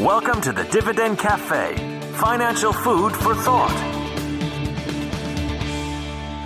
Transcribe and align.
Welcome 0.00 0.40
to 0.40 0.52
the 0.52 0.64
Dividend 0.64 1.18
Cafe, 1.18 1.76
financial 2.14 2.72
food 2.72 3.12
for 3.14 3.34
thought. 3.34 3.70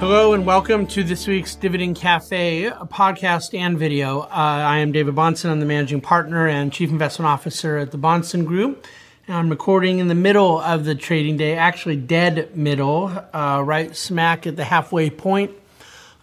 Hello 0.01 0.33
and 0.33 0.45
welcome 0.45 0.85
to 0.89 1.05
this 1.05 1.29
week's 1.29 1.55
Dividend 1.55 1.95
Cafe 1.95 2.69
podcast 2.87 3.57
and 3.57 3.79
video. 3.79 4.23
Uh, 4.23 4.29
I 4.33 4.79
am 4.79 4.91
David 4.91 5.15
Bahnsen. 5.15 5.49
I'm 5.49 5.61
the 5.61 5.67
managing 5.67 6.01
partner 6.01 6.49
and 6.49 6.73
chief 6.73 6.91
investment 6.91 7.29
officer 7.29 7.77
at 7.79 7.93
the 7.93 7.99
Bahnsen 7.99 8.45
Group. 8.45 8.85
And 9.29 9.37
I'm 9.37 9.49
recording 9.49 10.01
in 10.01 10.09
the 10.09 10.17
middle 10.17 10.59
of 10.59 10.85
the 10.85 10.97
trading 10.97 11.37
day, 11.37 11.55
actually 11.57 11.97
dead 11.97 12.57
middle, 12.57 13.13
uh, 13.33 13.63
right 13.65 13.95
smack 13.95 14.49
at 14.49 14.57
the 14.57 14.65
halfway 14.65 15.09
point 15.09 15.53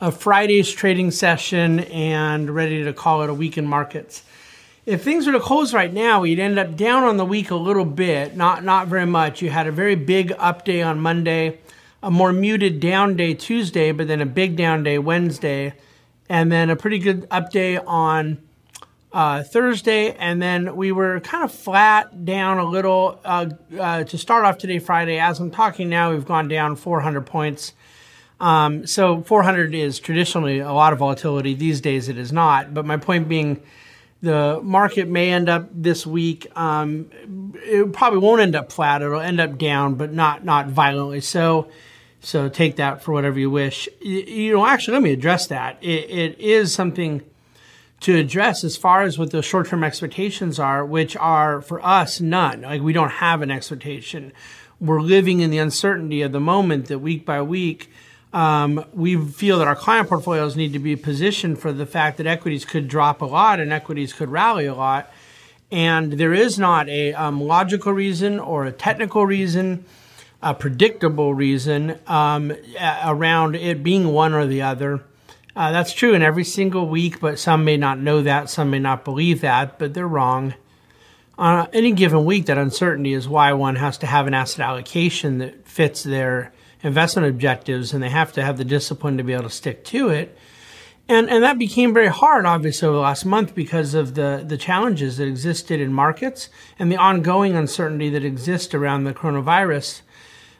of 0.01 0.17
Friday's 0.17 0.69
trading 0.69 1.09
session 1.09 1.79
and 1.79 2.53
ready 2.53 2.83
to 2.83 2.91
call 2.91 3.23
it 3.23 3.29
a 3.29 3.33
week 3.33 3.57
in 3.57 3.65
markets 3.65 4.23
if 4.85 5.03
things 5.03 5.25
were 5.25 5.33
to 5.33 5.39
close 5.39 5.73
right 5.73 5.93
now, 5.93 6.23
you'd 6.23 6.39
end 6.39 6.59
up 6.59 6.75
down 6.75 7.03
on 7.03 7.17
the 7.17 7.25
week 7.25 7.51
a 7.51 7.55
little 7.55 7.85
bit, 7.85 8.35
not 8.35 8.63
not 8.63 8.87
very 8.87 9.05
much. 9.05 9.41
You 9.41 9.49
had 9.49 9.67
a 9.67 9.71
very 9.71 9.95
big 9.95 10.33
up 10.37 10.65
day 10.65 10.81
on 10.81 10.99
Monday, 10.99 11.59
a 12.01 12.11
more 12.11 12.33
muted 12.33 12.79
down 12.79 13.15
day 13.15 13.33
Tuesday, 13.33 13.91
but 13.91 14.07
then 14.07 14.19
a 14.21 14.25
big 14.25 14.55
down 14.57 14.83
day 14.83 14.99
Wednesday, 14.99 15.73
and 16.27 16.51
then 16.51 16.69
a 16.69 16.75
pretty 16.75 16.99
good 16.99 17.27
up 17.31 17.49
day 17.49 17.77
on 17.77 18.39
uh, 19.13 19.43
Thursday, 19.43 20.13
and 20.13 20.41
then 20.41 20.75
we 20.75 20.91
were 20.91 21.19
kind 21.21 21.43
of 21.43 21.51
flat 21.51 22.25
down 22.25 22.57
a 22.57 22.65
little 22.65 23.21
uh, 23.23 23.49
uh, 23.79 24.03
to 24.03 24.17
start 24.17 24.43
off 24.43 24.57
today, 24.57 24.79
Friday. 24.79 25.17
As 25.17 25.39
I'm 25.39 25.51
talking 25.51 25.87
now, 25.87 26.11
we've 26.11 26.25
gone 26.25 26.47
down 26.49 26.75
400 26.75 27.21
points. 27.21 27.73
Um, 28.39 28.85
so 28.85 29.21
400 29.21 29.73
is 29.73 29.99
traditionally 29.99 30.59
a 30.59 30.73
lot 30.73 30.91
of 30.91 30.99
volatility. 30.99 31.53
These 31.53 31.79
days, 31.79 32.09
it 32.09 32.17
is 32.17 32.33
not. 32.33 32.73
But 32.73 32.85
my 32.85 32.97
point 32.97 33.29
being 33.29 33.61
the 34.23 34.61
market 34.63 35.09
may 35.09 35.31
end 35.31 35.49
up 35.49 35.69
this 35.73 36.07
week. 36.07 36.47
Um, 36.57 37.09
it 37.55 37.91
probably 37.91 38.19
won't 38.19 38.39
end 38.39 38.55
up 38.55 38.71
flat. 38.71 39.01
It'll 39.01 39.19
end 39.19 39.41
up 39.41 39.57
down, 39.57 39.95
but 39.95 40.13
not 40.13 40.45
not 40.45 40.67
violently. 40.67 41.19
So, 41.19 41.67
so 42.21 42.47
take 42.47 42.77
that 42.77 43.03
for 43.03 43.11
whatever 43.11 43.37
you 43.37 43.51
wish. 43.51 43.89
You 43.99 44.53
know, 44.53 44.65
actually, 44.65 44.93
let 44.93 45.03
me 45.03 45.11
address 45.11 45.47
that. 45.47 45.77
it, 45.83 46.09
it 46.09 46.39
is 46.39 46.73
something 46.73 47.21
to 47.99 48.17
address 48.17 48.63
as 48.63 48.77
far 48.77 49.01
as 49.01 49.19
what 49.19 49.31
the 49.31 49.41
short 49.41 49.67
term 49.67 49.83
expectations 49.83 50.57
are, 50.57 50.85
which 50.85 51.17
are 51.17 51.61
for 51.61 51.85
us 51.85 52.21
none. 52.21 52.61
Like 52.61 52.81
we 52.81 52.93
don't 52.93 53.09
have 53.09 53.41
an 53.41 53.51
expectation. 53.51 54.31
We're 54.79 55.01
living 55.01 55.41
in 55.41 55.51
the 55.51 55.57
uncertainty 55.57 56.21
of 56.21 56.31
the 56.31 56.39
moment 56.39 56.85
that 56.85 56.99
week 56.99 57.25
by 57.25 57.41
week 57.41 57.89
um, 58.33 58.83
we 58.93 59.15
feel 59.15 59.59
that 59.59 59.67
our 59.67 59.75
client 59.75 60.09
portfolios 60.09 60.55
need 60.55 60.73
to 60.73 60.79
be 60.79 60.95
positioned 60.95 61.59
for 61.59 61.71
the 61.71 61.85
fact 61.85 62.17
that 62.17 62.25
equities 62.25 62.65
could 62.65 62.87
drop 62.87 63.21
a 63.21 63.25
lot 63.25 63.59
and 63.59 63.71
equities 63.71 64.11
could 64.11 64.29
rally 64.29 64.65
a 64.65 64.73
lot. 64.73 65.11
And 65.71 66.13
there 66.13 66.33
is 66.33 66.57
not 66.57 66.89
a 66.89 67.13
um, 67.13 67.41
logical 67.41 67.93
reason 67.93 68.39
or 68.39 68.65
a 68.65 68.71
technical 68.71 69.25
reason, 69.25 69.85
a 70.41 70.53
predictable 70.53 71.33
reason 71.33 71.99
um, 72.07 72.51
around 73.05 73.55
it 73.55 73.83
being 73.83 74.07
one 74.07 74.33
or 74.33 74.47
the 74.47 74.63
other. 74.63 75.03
Uh, 75.55 75.71
that's 75.71 75.93
true 75.93 76.15
in 76.15 76.23
every 76.23 76.43
single 76.43 76.87
week, 76.87 77.19
but 77.19 77.37
some 77.37 77.63
may 77.63 77.77
not 77.77 77.99
know 77.99 78.23
that, 78.23 78.49
some 78.49 78.71
may 78.71 78.79
not 78.79 79.05
believe 79.05 79.41
that, 79.41 79.77
but 79.77 79.93
they're 79.93 80.07
wrong. 80.07 80.55
On 81.37 81.67
any 81.71 81.91
given 81.91 82.25
week, 82.25 82.47
that 82.47 82.57
uncertainty 82.57 83.13
is 83.13 83.27
why 83.27 83.53
one 83.53 83.75
has 83.75 83.99
to 83.99 84.07
have 84.07 84.25
an 84.25 84.33
asset 84.33 84.61
allocation 84.61 85.37
that 85.39 85.67
fits 85.67 86.03
their 86.03 86.51
investment 86.83 87.27
objectives 87.27 87.93
and 87.93 88.03
they 88.03 88.09
have 88.09 88.33
to 88.33 88.43
have 88.43 88.57
the 88.57 88.65
discipline 88.65 89.17
to 89.17 89.23
be 89.23 89.33
able 89.33 89.43
to 89.43 89.49
stick 89.49 89.83
to 89.85 90.09
it. 90.09 90.37
And, 91.09 91.29
and 91.29 91.43
that 91.43 91.59
became 91.59 91.93
very 91.93 92.07
hard, 92.07 92.45
obviously, 92.45 92.87
over 92.87 92.95
the 92.95 93.01
last 93.01 93.25
month 93.25 93.53
because 93.53 93.93
of 93.93 94.15
the, 94.15 94.43
the 94.45 94.57
challenges 94.57 95.17
that 95.17 95.27
existed 95.27 95.81
in 95.81 95.91
markets 95.91 96.49
and 96.79 96.91
the 96.91 96.97
ongoing 96.97 97.55
uncertainty 97.55 98.09
that 98.09 98.23
exists 98.23 98.73
around 98.73 99.03
the 99.03 99.13
coronavirus 99.13 100.01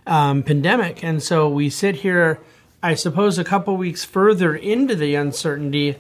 um, 0.06 0.44
pandemic. 0.44 1.02
And 1.04 1.24
so 1.24 1.48
we 1.48 1.70
sit 1.70 1.98
here, 1.98 2.40
I 2.82 2.96
suppose, 2.96 3.38
a 3.38 3.46
couple 3.46 3.78
weeks 3.78 4.04
further 4.04 4.54
into 4.54 4.96
the 4.96 5.16
uncertainty, 5.16 5.96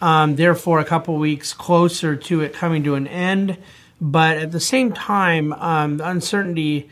um, 0.00 0.36
therefore, 0.36 0.80
a 0.80 0.84
couple 0.84 1.16
weeks 1.16 1.52
closer 1.52 2.16
to 2.16 2.40
it 2.40 2.52
coming 2.52 2.82
to 2.84 2.96
an 2.96 3.06
end. 3.06 3.58
But 4.00 4.38
at 4.38 4.50
the 4.50 4.60
same 4.60 4.92
time, 4.92 5.52
um, 5.52 5.98
the 5.98 6.08
uncertainty 6.08 6.90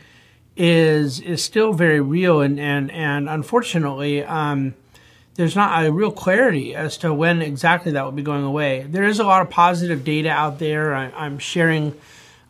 is 0.55 1.19
is 1.19 1.43
still 1.43 1.73
very 1.73 1.99
real, 1.99 2.41
and 2.41 2.59
and 2.59 2.91
and 2.91 3.27
unfortunately, 3.27 4.23
um, 4.23 4.75
there's 5.35 5.55
not 5.55 5.85
a 5.85 5.91
real 5.91 6.11
clarity 6.11 6.75
as 6.75 6.97
to 6.97 7.13
when 7.13 7.41
exactly 7.41 7.91
that 7.93 8.03
will 8.03 8.11
be 8.11 8.21
going 8.21 8.43
away. 8.43 8.85
There 8.87 9.03
is 9.03 9.19
a 9.19 9.23
lot 9.23 9.41
of 9.41 9.49
positive 9.49 10.03
data 10.03 10.29
out 10.29 10.59
there. 10.59 10.93
I, 10.93 11.25
am 11.25 11.39
sharing 11.39 11.95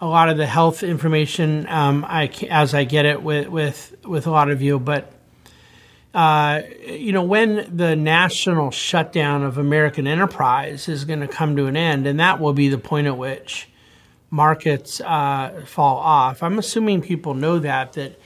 a 0.02 0.08
lot 0.08 0.28
of 0.28 0.38
the 0.38 0.46
health 0.46 0.84
information 0.84 1.66
um, 1.70 2.06
I, 2.08 2.30
as 2.50 2.74
I 2.74 2.84
get 2.84 3.06
it 3.06 3.24
with 3.24 3.48
with 3.48 3.96
with 4.04 4.28
a 4.28 4.32
lot 4.32 4.50
of 4.50 4.62
you, 4.62 4.80
but. 4.80 5.10
Uh, 6.16 6.62
you 6.86 7.12
know, 7.12 7.24
when 7.24 7.76
the 7.76 7.96
national 7.96 8.70
shutdown 8.70 9.42
of 9.42 9.58
American 9.58 10.06
enterprise 10.06 10.88
is 10.88 11.06
going 11.06 11.22
to 11.22 11.28
come 11.28 11.56
to 11.56 11.66
an 11.66 11.76
end, 11.76 12.06
and 12.06 12.20
that 12.20 12.40
will 12.40 12.54
be 12.54 12.70
the 12.70 12.78
point 12.78 13.08
at 13.08 13.18
which 13.18 13.68
markets 14.34 15.00
uh, 15.02 15.62
fall 15.68 15.98
off. 15.98 16.42
I'm 16.42 16.58
assuming 16.58 17.02
people 17.02 17.36
know 17.36 17.60
that 17.60 17.94
that 17.94 18.20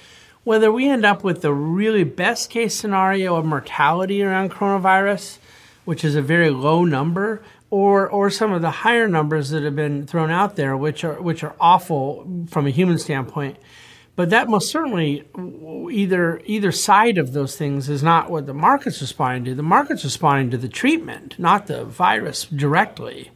whether 0.45 0.72
we 0.72 0.88
end 0.88 1.06
up 1.06 1.22
with 1.22 1.41
the 1.41 1.53
really 1.53 2.06
best 2.06 2.50
case 2.50 2.73
scenario 2.73 3.35
of 3.35 3.44
mortality 3.44 4.23
around 4.23 4.50
coronavirus, 4.50 5.40
which 5.84 6.06
is 6.06 6.16
a 6.16 6.22
very 6.22 6.50
low 6.50 6.85
number, 6.85 7.44
or 7.69 8.09
or 8.09 8.29
some 8.29 8.53
of 8.53 8.62
the 8.62 8.72
higher 8.72 9.09
numbers 9.09 9.50
that 9.50 9.63
have 9.63 9.75
been 9.75 10.07
thrown 10.07 10.31
out 10.31 10.56
there, 10.56 10.78
which 10.78 11.03
are 11.03 11.22
which 11.22 11.44
are 11.44 11.56
awful 11.59 12.25
from 12.50 12.66
a 12.66 12.69
human 12.69 12.97
standpoint. 12.97 13.57
But 14.16 14.29
that 14.29 14.47
most 14.47 14.72
certainly 14.72 15.25
either 15.91 16.41
either 16.45 16.72
side 16.72 17.18
of 17.18 17.34
those 17.34 17.57
things 17.57 17.89
is 17.89 18.01
not 18.01 18.31
what 18.31 18.45
the 18.45 18.53
market's 18.53 19.01
responding 19.01 19.44
to. 19.44 19.56
The 19.56 19.62
market's 19.62 20.06
responding 20.06 20.51
to 20.51 20.57
the 20.57 20.69
treatment, 20.69 21.38
not 21.38 21.68
the 21.68 21.84
virus 21.84 22.45
directly 22.45 23.31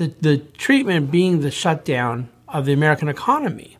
the, 0.00 0.14
the 0.22 0.38
treatment 0.38 1.10
being 1.10 1.42
the 1.42 1.50
shutdown 1.50 2.30
of 2.48 2.64
the 2.64 2.72
American 2.72 3.06
economy. 3.06 3.76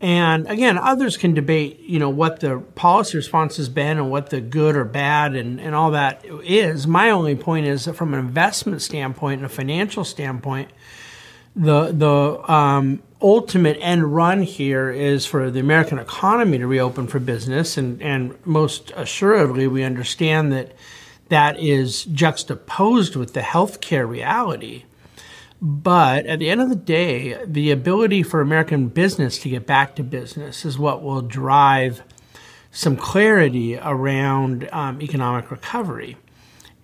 And 0.00 0.44
again, 0.48 0.76
others 0.76 1.16
can 1.16 1.34
debate, 1.34 1.78
you 1.78 2.00
know, 2.00 2.10
what 2.10 2.40
the 2.40 2.58
policy 2.74 3.16
response 3.16 3.56
has 3.58 3.68
been 3.68 3.96
and 3.96 4.10
what 4.10 4.30
the 4.30 4.40
good 4.40 4.74
or 4.74 4.84
bad 4.84 5.36
and, 5.36 5.60
and 5.60 5.72
all 5.72 5.92
that 5.92 6.24
is. 6.42 6.88
My 6.88 7.10
only 7.10 7.36
point 7.36 7.66
is 7.66 7.84
that 7.84 7.94
from 7.94 8.12
an 8.12 8.18
investment 8.18 8.82
standpoint 8.82 9.38
and 9.38 9.46
a 9.46 9.48
financial 9.48 10.04
standpoint, 10.04 10.68
the 11.54 11.92
the 11.92 12.52
um, 12.52 13.02
ultimate 13.22 13.78
end 13.80 14.14
run 14.14 14.42
here 14.42 14.90
is 14.90 15.24
for 15.24 15.48
the 15.48 15.60
American 15.60 15.98
economy 15.98 16.58
to 16.58 16.66
reopen 16.66 17.06
for 17.06 17.20
business, 17.20 17.78
and 17.78 18.02
and 18.02 18.34
most 18.44 18.92
assuredly, 18.96 19.66
we 19.66 19.82
understand 19.82 20.52
that 20.52 20.72
that 21.28 21.58
is 21.58 22.04
juxtaposed 22.04 23.16
with 23.16 23.32
the 23.32 23.40
healthcare 23.40 24.06
reality 24.06 24.84
but 25.60 26.26
at 26.26 26.38
the 26.38 26.50
end 26.50 26.60
of 26.60 26.68
the 26.68 26.76
day, 26.76 27.42
the 27.46 27.70
ability 27.70 28.22
for 28.22 28.40
American 28.40 28.88
business 28.88 29.38
to 29.40 29.48
get 29.48 29.66
back 29.66 29.96
to 29.96 30.02
business 30.02 30.64
is 30.64 30.78
what 30.78 31.02
will 31.02 31.22
drive 31.22 32.02
some 32.70 32.96
clarity 32.96 33.78
around 33.78 34.68
um, 34.70 35.00
economic 35.00 35.50
recovery. 35.50 36.16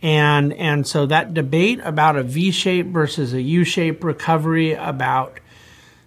And, 0.01 0.53
and 0.55 0.87
so 0.87 1.07
that 1.07 1.35
debate 1.35 1.81
about 1.85 2.17
a 2.17 2.23
V 2.23 2.51
shape 2.51 2.87
versus 2.87 3.35
a 3.35 3.43
U 3.43 3.63
shape 3.63 4.03
recovery, 4.03 4.73
about 4.73 5.39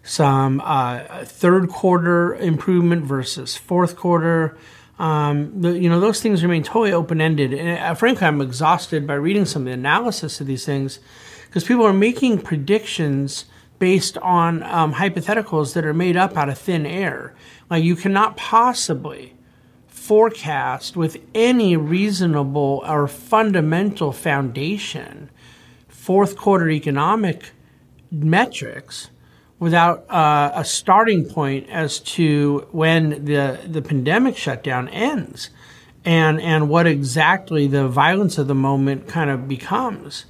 some 0.03 0.61
uh, 0.63 1.23
third 1.23 1.69
quarter 1.69 2.35
improvement 2.35 3.05
versus 3.05 3.55
fourth 3.55 3.95
quarter, 3.95 4.57
um, 4.99 5.61
the, 5.61 5.77
you 5.77 5.89
know, 5.89 5.99
those 5.99 6.21
things 6.21 6.43
remain 6.43 6.63
totally 6.63 6.91
open 6.91 7.21
ended. 7.21 7.53
And 7.53 7.79
uh, 7.79 7.93
frankly, 7.95 8.27
I'm 8.27 8.41
exhausted 8.41 9.05
by 9.05 9.15
reading 9.15 9.45
some 9.45 9.63
of 9.63 9.65
the 9.67 9.71
analysis 9.71 10.41
of 10.41 10.47
these 10.47 10.65
things 10.65 10.99
because 11.55 11.69
people 11.69 11.85
are 11.85 11.93
making 11.93 12.37
predictions 12.37 13.45
based 13.79 14.17
on 14.17 14.61
um, 14.63 14.95
hypotheticals 14.95 15.73
that 15.73 15.85
are 15.85 15.93
made 15.93 16.17
up 16.17 16.35
out 16.35 16.49
of 16.49 16.57
thin 16.57 16.85
air. 16.85 17.33
Like 17.69 17.81
you 17.81 17.95
cannot 17.95 18.35
possibly 18.35 19.35
forecast 19.87 20.97
with 20.97 21.15
any 21.33 21.77
reasonable 21.77 22.83
or 22.85 23.07
fundamental 23.07 24.11
foundation 24.11 25.29
fourth 25.87 26.35
quarter 26.35 26.69
economic 26.69 27.51
metrics 28.11 29.09
without 29.57 30.05
uh, 30.09 30.51
a 30.53 30.65
starting 30.65 31.23
point 31.23 31.69
as 31.69 32.01
to 32.01 32.67
when 32.73 33.23
the, 33.23 33.61
the 33.65 33.81
pandemic 33.81 34.35
shutdown 34.35 34.89
ends 34.89 35.51
and, 36.03 36.41
and 36.41 36.67
what 36.67 36.85
exactly 36.85 37.65
the 37.65 37.87
violence 37.87 38.37
of 38.37 38.47
the 38.47 38.53
moment 38.53 39.07
kind 39.07 39.29
of 39.29 39.47
becomes 39.47 40.25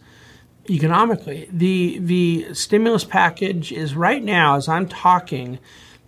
economically. 0.70 1.48
The 1.52 2.00
the 2.00 2.54
stimulus 2.54 3.04
package 3.04 3.72
is 3.72 3.96
right 3.96 4.24
now, 4.24 4.56
as 4.56 4.68
I'm 4.68 4.88
talking, 4.88 5.60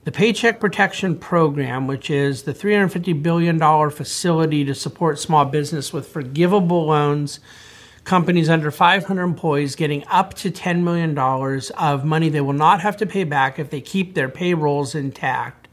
the 0.08 0.12
Paycheck 0.12 0.60
Protection 0.60 1.18
Program, 1.18 1.86
which 1.86 2.10
is 2.10 2.44
the 2.44 2.54
$350 2.54 3.22
billion 3.22 3.60
facility 3.90 4.64
to 4.64 4.74
support 4.74 5.20
small 5.20 5.44
business 5.44 5.92
with 5.92 6.08
forgivable 6.08 6.86
loans, 6.86 7.42
companies 8.06 8.50
under 8.50 8.72
500 8.72 9.22
employees 9.22 9.76
getting 9.76 10.06
up 10.08 10.34
to 10.36 10.50
$10 10.50 10.82
million 10.82 11.18
of 11.78 12.06
money 12.06 12.30
they 12.30 12.40
will 12.40 12.54
not 12.54 12.80
have 12.80 12.96
to 12.98 13.06
pay 13.06 13.26
back 13.26 13.60
if 13.60 13.70
they 13.70 13.82
keep 13.82 14.14
their 14.14 14.30
payrolls 14.30 14.96
intact. 14.96 15.68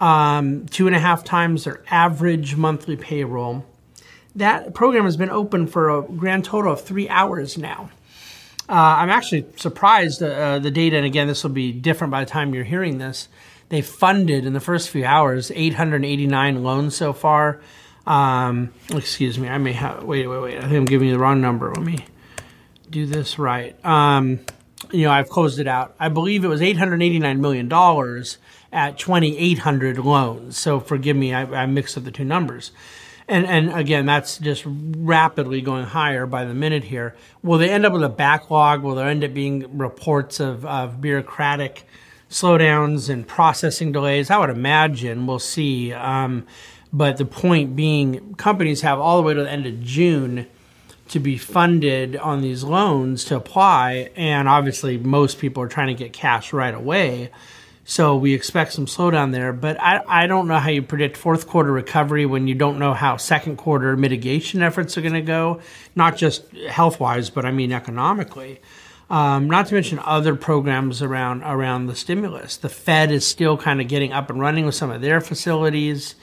Um, 0.00 0.64
two 0.66 0.86
and 0.86 0.96
a 0.96 0.98
half 0.98 1.22
times 1.22 1.64
their 1.64 1.82
average 1.90 2.56
monthly 2.56 2.96
payroll. 2.96 3.66
That 4.36 4.74
program 4.74 5.04
has 5.04 5.16
been 5.16 5.30
open 5.30 5.66
for 5.66 5.90
a 5.90 6.02
grand 6.02 6.44
total 6.44 6.72
of 6.72 6.80
three 6.82 7.08
hours 7.08 7.58
now. 7.58 7.90
Uh, 8.68 8.72
I'm 8.72 9.10
actually 9.10 9.46
surprised 9.56 10.22
uh, 10.22 10.58
the 10.58 10.70
data, 10.70 10.96
and 10.96 11.04
again, 11.04 11.26
this 11.26 11.42
will 11.42 11.50
be 11.50 11.72
different 11.72 12.10
by 12.10 12.24
the 12.24 12.30
time 12.30 12.54
you're 12.54 12.64
hearing 12.64 12.98
this. 12.98 13.28
They 13.68 13.82
funded 13.82 14.46
in 14.46 14.52
the 14.52 14.60
first 14.60 14.90
few 14.90 15.04
hours 15.04 15.50
889 15.50 16.62
loans 16.62 16.96
so 16.96 17.12
far. 17.12 17.60
Um, 18.06 18.72
excuse 18.90 19.38
me, 19.38 19.48
I 19.48 19.58
may 19.58 19.72
have, 19.72 20.04
wait, 20.04 20.26
wait, 20.26 20.40
wait. 20.40 20.58
I 20.58 20.62
think 20.62 20.74
I'm 20.74 20.84
giving 20.84 21.08
you 21.08 21.14
the 21.14 21.20
wrong 21.20 21.40
number. 21.40 21.72
Let 21.72 21.84
me 21.84 22.04
do 22.90 23.06
this 23.06 23.38
right. 23.38 23.82
Um, 23.84 24.40
you 24.90 25.04
know, 25.04 25.10
I've 25.10 25.28
closed 25.28 25.58
it 25.58 25.66
out. 25.66 25.94
I 25.98 26.08
believe 26.08 26.44
it 26.44 26.48
was 26.48 26.60
$889 26.60 27.38
million 27.38 27.66
at 28.72 28.98
2,800 28.98 29.98
loans. 29.98 30.58
So 30.58 30.80
forgive 30.80 31.16
me, 31.16 31.32
I, 31.32 31.62
I 31.62 31.66
mixed 31.66 31.96
up 31.96 32.04
the 32.04 32.10
two 32.10 32.24
numbers. 32.24 32.72
And, 33.32 33.46
and 33.46 33.72
again, 33.72 34.04
that's 34.04 34.36
just 34.36 34.62
rapidly 34.66 35.62
going 35.62 35.84
higher 35.84 36.26
by 36.26 36.44
the 36.44 36.52
minute 36.52 36.84
here. 36.84 37.16
Will 37.42 37.56
they 37.56 37.70
end 37.70 37.86
up 37.86 37.94
with 37.94 38.04
a 38.04 38.10
backlog? 38.10 38.82
Will 38.82 38.94
there 38.94 39.08
end 39.08 39.24
up 39.24 39.32
being 39.32 39.78
reports 39.78 40.38
of, 40.38 40.66
of 40.66 41.00
bureaucratic 41.00 41.86
slowdowns 42.28 43.08
and 43.08 43.26
processing 43.26 43.90
delays? 43.90 44.30
I 44.30 44.36
would 44.36 44.50
imagine 44.50 45.26
we'll 45.26 45.38
see. 45.38 45.94
Um, 45.94 46.46
but 46.92 47.16
the 47.16 47.24
point 47.24 47.74
being, 47.74 48.34
companies 48.34 48.82
have 48.82 48.98
all 48.98 49.16
the 49.16 49.22
way 49.22 49.32
to 49.32 49.44
the 49.44 49.50
end 49.50 49.64
of 49.64 49.82
June 49.82 50.46
to 51.08 51.18
be 51.18 51.38
funded 51.38 52.16
on 52.16 52.42
these 52.42 52.62
loans 52.62 53.24
to 53.24 53.36
apply. 53.36 54.10
And 54.14 54.46
obviously, 54.46 54.98
most 54.98 55.38
people 55.38 55.62
are 55.62 55.68
trying 55.68 55.88
to 55.88 55.94
get 55.94 56.12
cash 56.12 56.52
right 56.52 56.74
away. 56.74 57.30
So 57.84 58.16
we 58.16 58.32
expect 58.32 58.72
some 58.72 58.86
slowdown 58.86 59.32
there. 59.32 59.52
But 59.52 59.80
I, 59.80 60.02
I 60.06 60.26
don't 60.26 60.46
know 60.46 60.58
how 60.58 60.70
you 60.70 60.82
predict 60.82 61.16
fourth 61.16 61.48
quarter 61.48 61.72
recovery 61.72 62.26
when 62.26 62.46
you 62.46 62.54
don't 62.54 62.78
know 62.78 62.94
how 62.94 63.16
second 63.16 63.56
quarter 63.56 63.96
mitigation 63.96 64.62
efforts 64.62 64.96
are 64.96 65.02
going 65.02 65.14
to 65.14 65.20
go, 65.20 65.60
not 65.96 66.16
just 66.16 66.50
health 66.68 67.00
wise, 67.00 67.30
but 67.30 67.44
I 67.44 67.50
mean 67.50 67.72
economically. 67.72 68.60
Um, 69.10 69.50
not 69.50 69.66
to 69.66 69.74
mention 69.74 69.98
other 69.98 70.34
programs 70.34 71.02
around 71.02 71.42
around 71.42 71.86
the 71.86 71.94
stimulus. 71.94 72.56
The 72.56 72.70
Fed 72.70 73.10
is 73.12 73.26
still 73.26 73.58
kind 73.58 73.80
of 73.80 73.88
getting 73.88 74.12
up 74.12 74.30
and 74.30 74.40
running 74.40 74.64
with 74.64 74.74
some 74.74 74.90
of 74.90 75.02
their 75.02 75.20
facilities. 75.20 76.14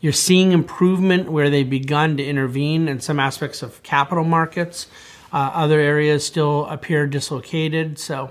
You're 0.00 0.12
seeing 0.12 0.52
improvement 0.52 1.32
where 1.32 1.50
they've 1.50 1.68
begun 1.68 2.18
to 2.18 2.24
intervene 2.24 2.86
in 2.86 3.00
some 3.00 3.18
aspects 3.18 3.62
of 3.62 3.82
capital 3.82 4.22
markets. 4.22 4.86
Uh, 5.32 5.50
other 5.54 5.80
areas 5.80 6.24
still 6.24 6.66
appear 6.66 7.08
dislocated. 7.08 7.98
So, 7.98 8.30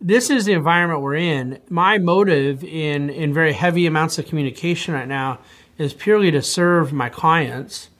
this 0.00 0.30
is 0.30 0.44
the 0.44 0.52
environment 0.52 1.00
we're 1.00 1.16
in. 1.16 1.60
My 1.68 1.98
motive 1.98 2.62
in, 2.62 3.10
in 3.10 3.34
very 3.34 3.52
heavy 3.52 3.86
amounts 3.86 4.18
of 4.18 4.26
communication 4.26 4.94
right 4.94 5.08
now 5.08 5.40
is 5.76 5.92
purely 5.92 6.30
to 6.30 6.42
serve 6.42 6.92
my 6.92 7.08
clients 7.08 7.90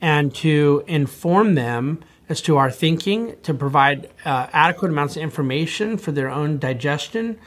and 0.00 0.34
to 0.36 0.84
inform 0.86 1.54
them 1.54 2.02
as 2.28 2.42
to 2.42 2.56
our 2.56 2.70
thinking, 2.70 3.34
to 3.42 3.54
provide 3.54 4.10
uh, 4.24 4.48
adequate 4.52 4.90
amounts 4.90 5.16
of 5.16 5.22
information 5.22 5.96
for 5.96 6.12
their 6.12 6.30
own 6.30 6.58
digestion, 6.58 7.38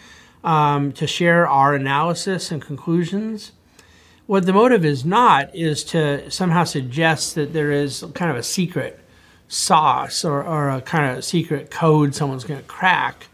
um, 0.44 0.92
to 0.94 1.06
share 1.06 1.48
our 1.48 1.76
analysis 1.76 2.52
and 2.52 2.62
conclusions 2.62 3.52
what 4.32 4.46
the 4.46 4.54
motive 4.54 4.86
is 4.86 5.04
not 5.04 5.54
is 5.54 5.84
to 5.84 6.32
somehow 6.32 6.64
suggest 6.64 7.36
that 7.36 7.52
there 7.52 7.70
is 7.70 8.06
kind 8.14 8.32
of 8.32 8.38
a 8.38 8.44
secret 8.44 8.98
sauce 9.50 10.24
or, 10.24 10.42
or 10.42 10.70
a 10.70 10.80
kind 10.80 11.18
of 11.18 11.26
secret 11.26 11.70
code 11.70 12.16
someone's 12.16 12.46
going 12.46 12.58
to 12.58 12.66
crack 12.66 13.28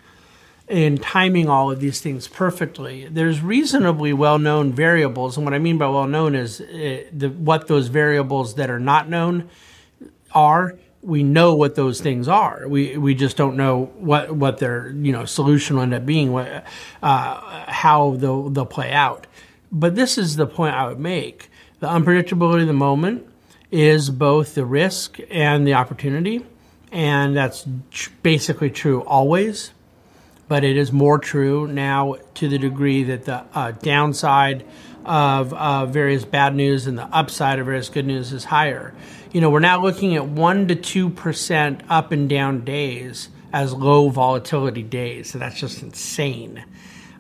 in 0.68 0.98
timing 0.98 1.48
all 1.48 1.72
of 1.72 1.80
these 1.80 2.02
things 2.02 2.28
perfectly. 2.28 3.08
There's 3.10 3.42
reasonably 3.42 4.12
well 4.14 4.38
known 4.38 4.74
variables. 4.74 5.38
And 5.38 5.46
what 5.46 5.54
I 5.54 5.60
mean 5.60 5.78
by 5.78 5.88
well 5.88 6.08
known 6.08 6.36
is 6.36 6.60
uh, 6.60 7.04
the, 7.12 7.30
what 7.30 7.68
those 7.68 7.88
variables 7.88 8.56
that 8.56 8.70
are 8.70 8.80
not 8.80 9.10
known 9.10 9.50
are. 10.32 10.78
We 11.02 11.24
know 11.24 11.56
what 11.56 11.76
those 11.76 12.02
things 12.02 12.28
are. 12.28 12.68
We, 12.68 12.98
we 12.98 13.16
just 13.16 13.38
don't 13.38 13.56
know 13.56 13.86
what, 13.96 14.36
what 14.36 14.58
their 14.58 14.90
you 14.90 15.14
know 15.14 15.24
solution 15.24 15.78
will 15.78 15.84
end 15.84 15.94
up 15.94 16.06
being, 16.06 16.34
what, 16.34 16.66
uh, 17.02 17.72
how 17.72 18.16
they'll, 18.18 18.50
they'll 18.50 18.66
play 18.66 18.92
out. 18.92 19.26
But 19.72 19.96
this 19.96 20.18
is 20.18 20.36
the 20.36 20.48
point 20.48 20.76
I 20.76 20.88
would 20.88 21.00
make. 21.00 21.50
The 21.80 21.88
unpredictability 21.88 22.62
of 22.62 22.68
the 22.68 22.74
moment 22.74 23.26
is 23.72 24.10
both 24.10 24.56
the 24.56 24.66
risk 24.66 25.20
and 25.30 25.66
the 25.66 25.76
opportunity. 25.76 26.46
And 26.92 27.36
that's 27.38 27.64
basically 28.24 28.70
true 28.70 29.02
always. 29.04 29.72
But 30.48 30.64
it 30.64 30.78
is 30.78 30.92
more 30.92 31.20
true 31.20 31.68
now 31.68 32.16
to 32.36 32.48
the 32.48 32.58
degree 32.58 33.04
that 33.04 33.26
the 33.26 33.44
uh, 33.54 33.72
downside 33.72 34.66
of 35.06 35.54
uh, 35.54 35.86
various 35.86 36.26
bad 36.26 36.54
news 36.56 36.86
and 36.86 36.98
the 36.98 37.06
upside 37.06 37.60
of 37.60 37.66
various 37.66 37.90
good 37.90 38.06
news 38.06 38.34
is 38.34 38.46
higher. 38.46 38.94
You 39.32 39.42
know, 39.42 39.50
we're 39.50 39.60
now 39.60 39.82
looking 39.82 40.16
at 40.16 40.24
1% 40.24 40.68
to 40.84 41.12
2% 41.12 41.82
up 41.90 42.12
and 42.12 42.30
down 42.30 42.64
days 42.64 43.30
as 43.54 43.74
low 43.74 44.10
volatility 44.10 44.84
days. 44.84 45.32
So 45.32 45.40
that's 45.40 45.60
just 45.60 45.82
insane. 45.82 46.64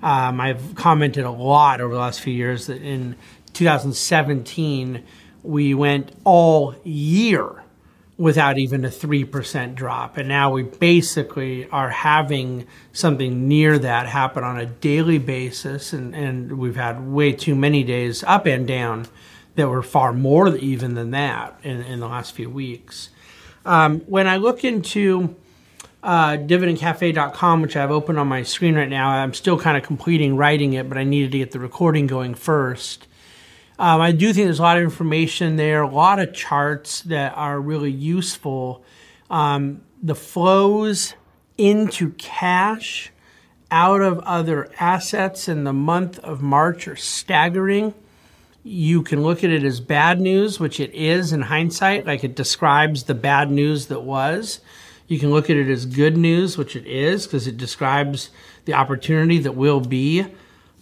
Um, 0.03 0.39
I've 0.39 0.75
commented 0.75 1.25
a 1.25 1.31
lot 1.31 1.81
over 1.81 1.93
the 1.93 1.99
last 1.99 2.21
few 2.21 2.33
years 2.33 2.67
that 2.67 2.81
in 2.81 3.15
2017 3.53 5.03
we 5.43 5.73
went 5.73 6.11
all 6.23 6.75
year 6.83 7.63
without 8.17 8.57
even 8.57 8.83
a 8.83 8.89
3% 8.89 9.75
drop. 9.75 10.17
And 10.17 10.27
now 10.27 10.51
we 10.51 10.63
basically 10.63 11.69
are 11.69 11.89
having 11.89 12.65
something 12.91 13.47
near 13.47 13.77
that 13.77 14.07
happen 14.07 14.43
on 14.43 14.59
a 14.59 14.65
daily 14.65 15.19
basis. 15.19 15.93
And, 15.93 16.15
and 16.15 16.57
we've 16.57 16.75
had 16.75 17.07
way 17.07 17.31
too 17.31 17.55
many 17.55 17.83
days 17.83 18.23
up 18.23 18.47
and 18.47 18.67
down 18.67 19.07
that 19.55 19.69
were 19.69 19.83
far 19.83 20.13
more 20.13 20.55
even 20.55 20.95
than 20.95 21.11
that 21.11 21.59
in, 21.63 21.81
in 21.81 21.99
the 21.99 22.07
last 22.07 22.33
few 22.33 22.49
weeks. 22.49 23.09
Um, 23.65 23.99
when 24.01 24.27
I 24.27 24.37
look 24.37 24.63
into 24.63 25.35
uh, 26.03 26.37
dividendcafe.com, 26.37 27.61
which 27.61 27.75
I 27.75 27.81
have 27.81 27.91
open 27.91 28.17
on 28.17 28.27
my 28.27 28.43
screen 28.43 28.75
right 28.75 28.89
now. 28.89 29.09
I'm 29.09 29.33
still 29.33 29.59
kind 29.59 29.75
of 29.75 29.83
completing 29.83 30.37
writing 30.37 30.73
it, 30.73 30.87
but 30.87 30.97
I 30.97 31.03
needed 31.03 31.31
to 31.33 31.37
get 31.39 31.51
the 31.51 31.59
recording 31.59 32.07
going 32.07 32.33
first. 32.33 33.07
Um, 33.79 34.01
I 34.01 34.11
do 34.11 34.33
think 34.33 34.45
there's 34.45 34.59
a 34.59 34.63
lot 34.63 34.77
of 34.77 34.83
information 34.83 35.55
there, 35.55 35.83
a 35.83 35.89
lot 35.89 36.19
of 36.19 36.33
charts 36.33 37.01
that 37.01 37.37
are 37.37 37.59
really 37.59 37.91
useful. 37.91 38.83
Um, 39.29 39.81
the 40.01 40.15
flows 40.15 41.13
into 41.57 42.11
cash 42.13 43.11
out 43.69 44.01
of 44.01 44.19
other 44.19 44.69
assets 44.79 45.47
in 45.47 45.63
the 45.63 45.73
month 45.73 46.17
of 46.19 46.41
March 46.41 46.87
are 46.87 46.95
staggering. 46.95 47.93
You 48.63 49.03
can 49.03 49.21
look 49.21 49.43
at 49.43 49.49
it 49.49 49.63
as 49.63 49.79
bad 49.79 50.19
news, 50.19 50.59
which 50.59 50.79
it 50.79 50.93
is 50.93 51.31
in 51.31 51.43
hindsight, 51.43 52.05
like 52.05 52.23
it 52.23 52.35
describes 52.35 53.03
the 53.03 53.13
bad 53.13 53.51
news 53.51 53.87
that 53.87 54.01
was. 54.01 54.59
You 55.07 55.19
can 55.19 55.29
look 55.29 55.49
at 55.49 55.55
it 55.55 55.69
as 55.69 55.85
good 55.85 56.17
news, 56.17 56.57
which 56.57 56.75
it 56.75 56.85
is, 56.85 57.25
because 57.27 57.47
it 57.47 57.57
describes 57.57 58.29
the 58.65 58.73
opportunity 58.73 59.37
that 59.39 59.55
will 59.55 59.79
be. 59.79 60.25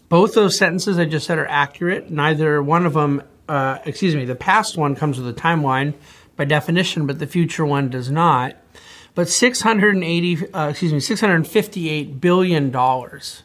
Both 0.10 0.34
those 0.34 0.58
sentences 0.58 0.98
I 0.98 1.06
just 1.06 1.26
said 1.26 1.38
are 1.38 1.48
accurate. 1.48 2.10
Neither 2.10 2.62
one 2.62 2.86
of 2.86 2.94
them, 2.94 3.24
uh, 3.50 3.80
excuse 3.86 4.16
me, 4.16 4.26
the 4.26 4.36
past 4.36 4.78
one 4.78 4.96
comes 4.96 5.20
with 5.20 5.28
a 5.28 5.40
timeline 5.40 5.94
by 6.36 6.46
definition, 6.46 7.08
but 7.08 7.20
the 7.20 7.28
future 7.28 7.66
one 7.66 7.90
does 7.90 8.12
not. 8.12 8.56
But 9.16 9.30
680, 9.30 10.54
uh, 10.54 10.70
excuse 10.70 10.94
me, 10.94 11.00
658 11.00 12.20
billion 12.20 12.70
dollars 12.70 13.44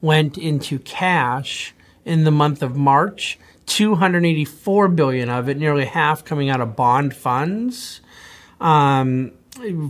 went 0.00 0.38
into 0.38 0.78
cash 0.78 1.74
in 2.04 2.24
the 2.24 2.30
month 2.30 2.62
of 2.62 2.76
March. 2.76 3.38
284 3.66 4.88
billion 4.88 5.28
of 5.28 5.48
it, 5.48 5.56
nearly 5.56 5.84
half 5.84 6.24
coming 6.24 6.50
out 6.50 6.60
of 6.60 6.74
bond 6.74 7.14
funds. 7.14 8.00
Um, 8.60 9.32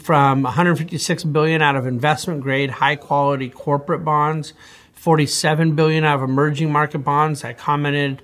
from 0.00 0.42
156 0.42 1.24
billion 1.24 1.62
out 1.62 1.76
of 1.76 1.86
investment 1.86 2.40
grade 2.40 2.68
high 2.68 2.96
quality 2.96 3.48
corporate 3.48 4.04
bonds 4.04 4.54
47 5.02 5.74
billion 5.74 6.04
out 6.04 6.22
of 6.22 6.22
emerging 6.22 6.70
market 6.70 7.00
bonds. 7.00 7.42
I 7.42 7.54
commented 7.54 8.22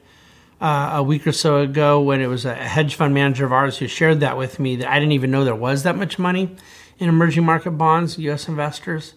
uh, 0.61 0.91
a 0.95 1.03
week 1.03 1.27
or 1.27 1.33
so 1.33 1.59
ago 1.59 2.01
when 2.01 2.21
it 2.21 2.29
was 2.29 2.45
a 2.45 2.55
hedge 2.55 2.95
fund 2.95 3.13
manager 3.13 3.45
of 3.45 3.53
ours 3.53 3.79
who 3.79 3.89
shared 3.89 4.21
that 4.21 4.37
with 4.37 4.59
me 4.59 4.77
that 4.77 4.91
i 4.91 4.99
didn't 4.99 5.13
even 5.13 5.31
know 5.31 5.45
there 5.45 5.55
was 5.55 5.85
that 5.85 5.97
much 5.97 6.19
money 6.19 6.57
in 6.99 7.09
emerging 7.09 7.45
market 7.45 7.73
bonds 7.73 8.17
us 8.19 8.47
investors. 8.47 9.15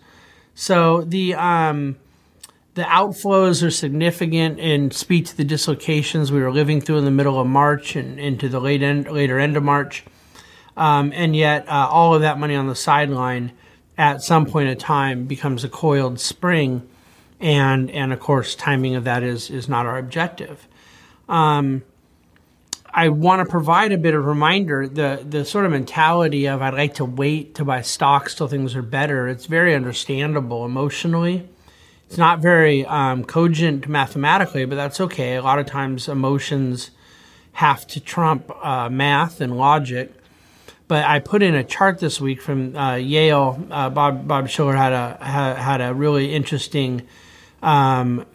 So 0.56 1.02
the 1.02 1.36
um, 1.36 1.98
the 2.74 2.82
outflows 2.82 3.66
are 3.66 3.70
significant 3.70 4.60
and 4.60 4.92
speak 4.92 5.28
to 5.28 5.38
the 5.38 5.44
dislocations 5.44 6.32
we 6.32 6.42
were 6.42 6.52
living 6.52 6.82
through 6.82 6.98
in 6.98 7.06
the 7.06 7.12
middle 7.12 7.40
of 7.40 7.46
march 7.46 7.96
and 7.96 8.20
into 8.20 8.50
the 8.50 8.60
late 8.60 8.82
end, 8.82 9.12
later 9.12 9.38
end 9.38 9.56
of 9.56 9.62
march. 9.64 10.04
Um, 10.76 11.12
and 11.14 11.36
yet, 11.36 11.68
uh, 11.68 11.88
all 11.92 12.16
of 12.16 12.22
that 12.22 12.40
money 12.40 12.56
on 12.56 12.68
the 12.68 12.76
sideline 12.76 13.52
at 13.98 14.24
some 14.24 14.48
point 14.48 14.70
in 14.70 14.78
time 14.78 15.26
becomes 15.26 15.64
a 15.64 15.70
coiled 15.70 16.20
spring. 16.20 16.88
And, 17.42 17.90
and 17.92 18.14
of 18.14 18.20
course, 18.20 18.56
timing 18.56 18.96
of 18.96 19.04
that 19.04 19.24
is, 19.24 19.50
is 19.50 19.68
not 19.68 19.86
our 19.86 19.98
objective. 19.98 20.68
Um, 21.28 21.84
I 22.94 23.10
want 23.10 23.46
to 23.46 23.50
provide 23.50 23.92
a 23.94 23.98
bit 23.98 24.14
of 24.14 24.26
reminder 24.26 24.86
the 24.86 25.26
the 25.28 25.46
sort 25.46 25.66
of 25.66 25.72
mentality 25.72 26.46
of 26.48 26.62
I'd 26.62 26.74
like 26.74 26.96
to 26.96 27.06
wait 27.06 27.56
to 27.56 27.64
buy 27.64 27.82
stocks 27.82 28.36
till 28.36 28.50
things 28.50 28.76
are 28.76 28.82
better. 28.82 29.30
It's 29.30 29.46
very 29.46 29.74
understandable 29.74 30.66
emotionally. 30.66 31.48
It's 32.08 32.18
not 32.18 32.40
very 32.40 32.86
um, 32.86 33.24
cogent 33.24 33.88
mathematically, 33.88 34.66
but 34.66 34.76
that's 34.76 35.00
okay. 35.00 35.36
A 35.36 35.42
lot 35.42 35.60
of 35.60 35.66
times 35.66 36.10
emotions 36.10 36.92
have 37.54 37.88
to 37.88 38.02
trump 38.02 38.52
uh, 38.62 38.90
math 38.90 39.40
and 39.40 39.58
logic. 39.58 40.14
But 40.90 41.06
I 41.06 41.20
put 41.20 41.42
in 41.42 41.56
a 41.56 41.64
chart 41.64 42.00
this 42.00 42.20
week 42.20 42.42
from 42.42 42.76
uh, 42.76 42.96
Yale. 42.96 43.66
Uh, 43.72 43.90
Bob 43.90 44.28
Bob 44.28 44.50
Shiller 44.50 44.76
had 44.76 44.92
a 44.92 45.18
had 45.24 45.80
a 45.80 45.94
really 45.94 46.34
interesting 46.34 47.08
um, 47.62 48.26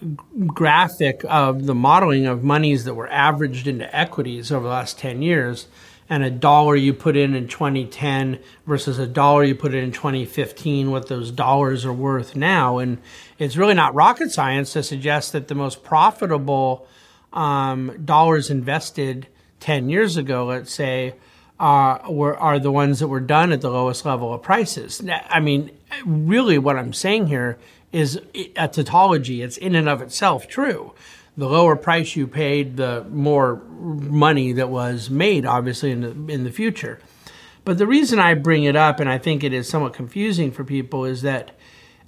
graphic 0.46 1.24
of 1.28 1.66
the 1.66 1.74
modeling 1.74 2.26
of 2.26 2.44
monies 2.44 2.84
that 2.84 2.94
were 2.94 3.08
averaged 3.08 3.66
into 3.66 3.94
equities 3.94 4.52
over 4.52 4.64
the 4.64 4.70
last 4.70 4.98
10 4.98 5.22
years 5.22 5.66
and 6.08 6.22
a 6.22 6.30
dollar 6.30 6.76
you 6.76 6.92
put 6.92 7.16
in 7.16 7.34
in 7.34 7.48
2010 7.48 8.38
versus 8.66 8.98
a 8.98 9.06
dollar 9.06 9.42
you 9.42 9.54
put 9.54 9.74
in 9.74 9.84
in 9.84 9.92
2015, 9.92 10.90
what 10.90 11.08
those 11.08 11.30
dollars 11.30 11.84
are 11.84 11.92
worth 11.92 12.36
now. 12.36 12.78
And 12.78 12.98
it's 13.38 13.56
really 13.56 13.74
not 13.74 13.94
rocket 13.94 14.30
science 14.30 14.72
to 14.74 14.82
suggest 14.82 15.32
that 15.32 15.48
the 15.48 15.54
most 15.54 15.82
profitable 15.82 16.86
um, 17.32 18.00
dollars 18.04 18.50
invested 18.50 19.26
10 19.60 19.88
years 19.88 20.16
ago, 20.16 20.46
let's 20.46 20.72
say, 20.72 21.14
uh, 21.58 21.98
were, 22.08 22.36
are 22.36 22.58
the 22.58 22.70
ones 22.70 23.00
that 23.00 23.08
were 23.08 23.20
done 23.20 23.50
at 23.50 23.60
the 23.60 23.70
lowest 23.70 24.04
level 24.04 24.32
of 24.32 24.42
prices. 24.42 25.02
I 25.28 25.40
mean, 25.40 25.70
really, 26.04 26.58
what 26.58 26.76
I'm 26.76 26.92
saying 26.92 27.28
here 27.28 27.58
is 27.92 28.20
a 28.56 28.68
tautology. 28.68 29.42
It's 29.42 29.56
in 29.56 29.74
and 29.74 29.88
of 29.88 30.02
itself 30.02 30.48
true. 30.48 30.94
The 31.36 31.48
lower 31.48 31.76
price 31.76 32.16
you 32.16 32.26
paid, 32.26 32.76
the 32.76 33.04
more 33.10 33.56
money 33.68 34.52
that 34.52 34.70
was 34.70 35.10
made, 35.10 35.44
obviously, 35.44 35.90
in 35.90 36.00
the, 36.00 36.32
in 36.32 36.44
the 36.44 36.50
future. 36.50 36.98
But 37.64 37.78
the 37.78 37.86
reason 37.86 38.18
I 38.18 38.34
bring 38.34 38.64
it 38.64 38.76
up, 38.76 39.00
and 39.00 39.10
I 39.10 39.18
think 39.18 39.44
it 39.44 39.52
is 39.52 39.68
somewhat 39.68 39.92
confusing 39.92 40.50
for 40.50 40.64
people, 40.64 41.04
is 41.04 41.22
that 41.22 41.50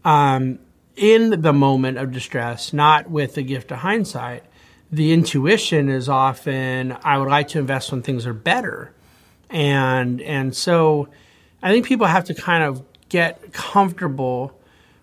um, 0.05 0.61
in 0.97 1.43
the 1.43 1.53
moment 1.53 1.99
of 1.99 2.13
distress, 2.13 2.73
not 2.73 3.11
with 3.11 3.35
the 3.35 3.43
gift 3.43 3.71
of 3.71 3.79
hindsight, 3.79 4.45
the 4.91 5.13
intuition 5.13 5.89
is 5.89 6.09
often 6.09 6.97
I 7.05 7.19
would 7.19 7.29
like 7.29 7.49
to 7.49 7.59
invest 7.59 7.93
when 7.93 8.03
things 8.03 8.27
are 8.27 8.33
better, 8.33 8.93
and 9.51 10.21
and 10.23 10.55
so 10.57 11.09
I 11.63 11.71
think 11.71 11.87
people 11.87 12.07
have 12.07 12.25
to 12.25 12.35
kind 12.35 12.65
of 12.65 12.83
get 13.09 13.53
comfortable 13.53 14.58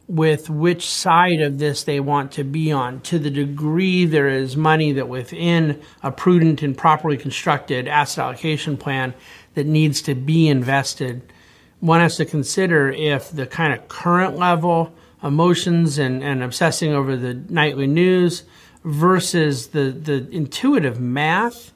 with 0.08 0.50
which 0.50 0.88
side 0.88 1.42
of 1.42 1.58
this 1.58 1.84
they 1.84 2.00
want 2.00 2.32
to 2.34 2.44
be 2.44 2.72
on. 2.72 3.02
To 3.02 3.18
the 3.18 3.32
degree 3.32 4.06
there 4.06 4.28
is 4.28 4.56
money 4.56 4.92
that 4.92 5.10
within 5.10 5.82
a 6.04 6.12
prudent 6.12 6.62
and 6.62 6.78
properly 6.78 7.18
constructed 7.18 7.88
asset 7.88 8.24
allocation 8.24 8.78
plan 8.78 9.14
that 9.56 9.66
needs 9.66 10.02
to 10.04 10.14
be 10.14 10.48
invested, 10.48 11.34
one 11.80 12.02
has 12.02 12.18
to 12.18 12.26
consider 12.26 12.92
if 12.92 13.32
the 13.32 13.48
kind 13.48 13.74
of 13.74 13.88
current 13.88 14.38
level 14.38 14.94
emotions 15.24 15.98
and, 15.98 16.24
and 16.24 16.44
obsessing 16.44 16.94
over 16.94 17.16
the 17.16 17.34
nightly 17.50 17.88
news 17.88 18.44
versus 18.84 19.70
the, 19.70 19.92
the 19.92 20.30
intuitive 20.30 21.00
math 21.00 21.74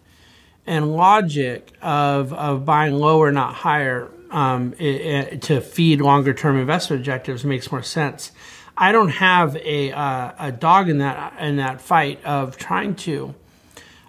and 0.68 0.96
logic 0.96 1.74
of, 1.82 2.32
of 2.34 2.64
buying 2.64 2.94
lower, 2.94 3.32
not 3.32 3.56
higher, 3.56 4.12
um, 4.30 4.74
it, 4.78 4.84
it, 4.84 5.42
to 5.44 5.62
feed 5.62 6.02
longer 6.02 6.34
term 6.34 6.58
investment 6.58 7.02
objectives 7.02 7.44
makes 7.44 7.72
more 7.72 7.84
sense. 7.84 8.32
I 8.78 8.92
don't 8.92 9.10
have 9.10 9.58
a, 9.58 9.92
uh, 9.92 10.32
a 10.40 10.52
dog 10.52 10.90
in 10.90 11.00
that 11.00 11.38
in 11.40 11.58
that 11.58 11.82
fight 11.82 12.24
of 12.24 12.58
trying 12.58 12.96
to 12.96 13.36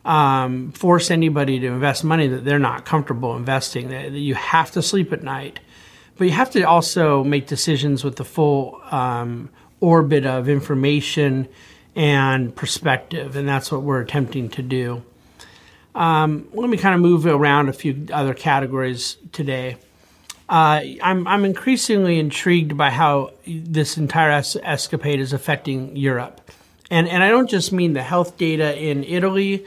um, 0.05 0.73
force 0.73 1.11
anybody 1.11 1.59
to 1.61 1.67
invest 1.67 2.05
money 2.05 2.29
that 2.29 2.45
they're 2.45 2.59
not 2.59 2.85
comfortable 2.85 3.37
investing. 3.37 3.89
That 3.89 4.13
you 4.13 4.35
have 4.35 4.71
to 4.73 4.83
sleep 4.83 5.13
at 5.13 5.23
night, 5.23 5.61
but 6.17 6.27
you 6.27 6.33
have 6.33 6.51
to 6.53 6.63
also 6.63 7.25
make 7.25 7.47
decisions 7.47 8.05
with 8.05 8.17
the 8.17 8.25
full 8.25 8.81
um, 8.91 9.51
orbit 9.81 10.27
of 10.27 10.49
information 10.49 11.49
and 11.97 12.55
perspective, 12.55 13.35
and 13.37 13.49
that's 13.49 13.73
what 13.73 13.83
we're 13.83 14.01
attempting 14.01 14.49
to 14.51 14.63
do. 14.63 15.03
Um, 15.95 16.49
let 16.53 16.71
me 16.71 16.77
kind 16.77 16.95
of 16.95 17.01
move 17.01 17.27
around 17.27 17.69
a 17.69 17.73
few 17.73 18.07
other 18.13 18.35
categories 18.35 19.17
today. 19.33 19.77
Uh, 20.51 20.83
I'm, 21.01 21.29
I'm 21.29 21.45
increasingly 21.45 22.19
intrigued 22.19 22.77
by 22.77 22.91
how 22.91 23.35
this 23.47 23.97
entire 23.97 24.33
es- 24.33 24.57
escapade 24.57 25.21
is 25.21 25.33
affecting 25.33 25.97
Europe. 25.97 26.41
And, 26.91 27.09
and 27.09 27.23
I 27.23 27.29
don't 27.29 27.49
just 27.49 27.71
mean 27.71 27.93
the 27.93 28.03
health 28.03 28.37
data 28.37 28.77
in 28.77 29.05
Italy, 29.05 29.65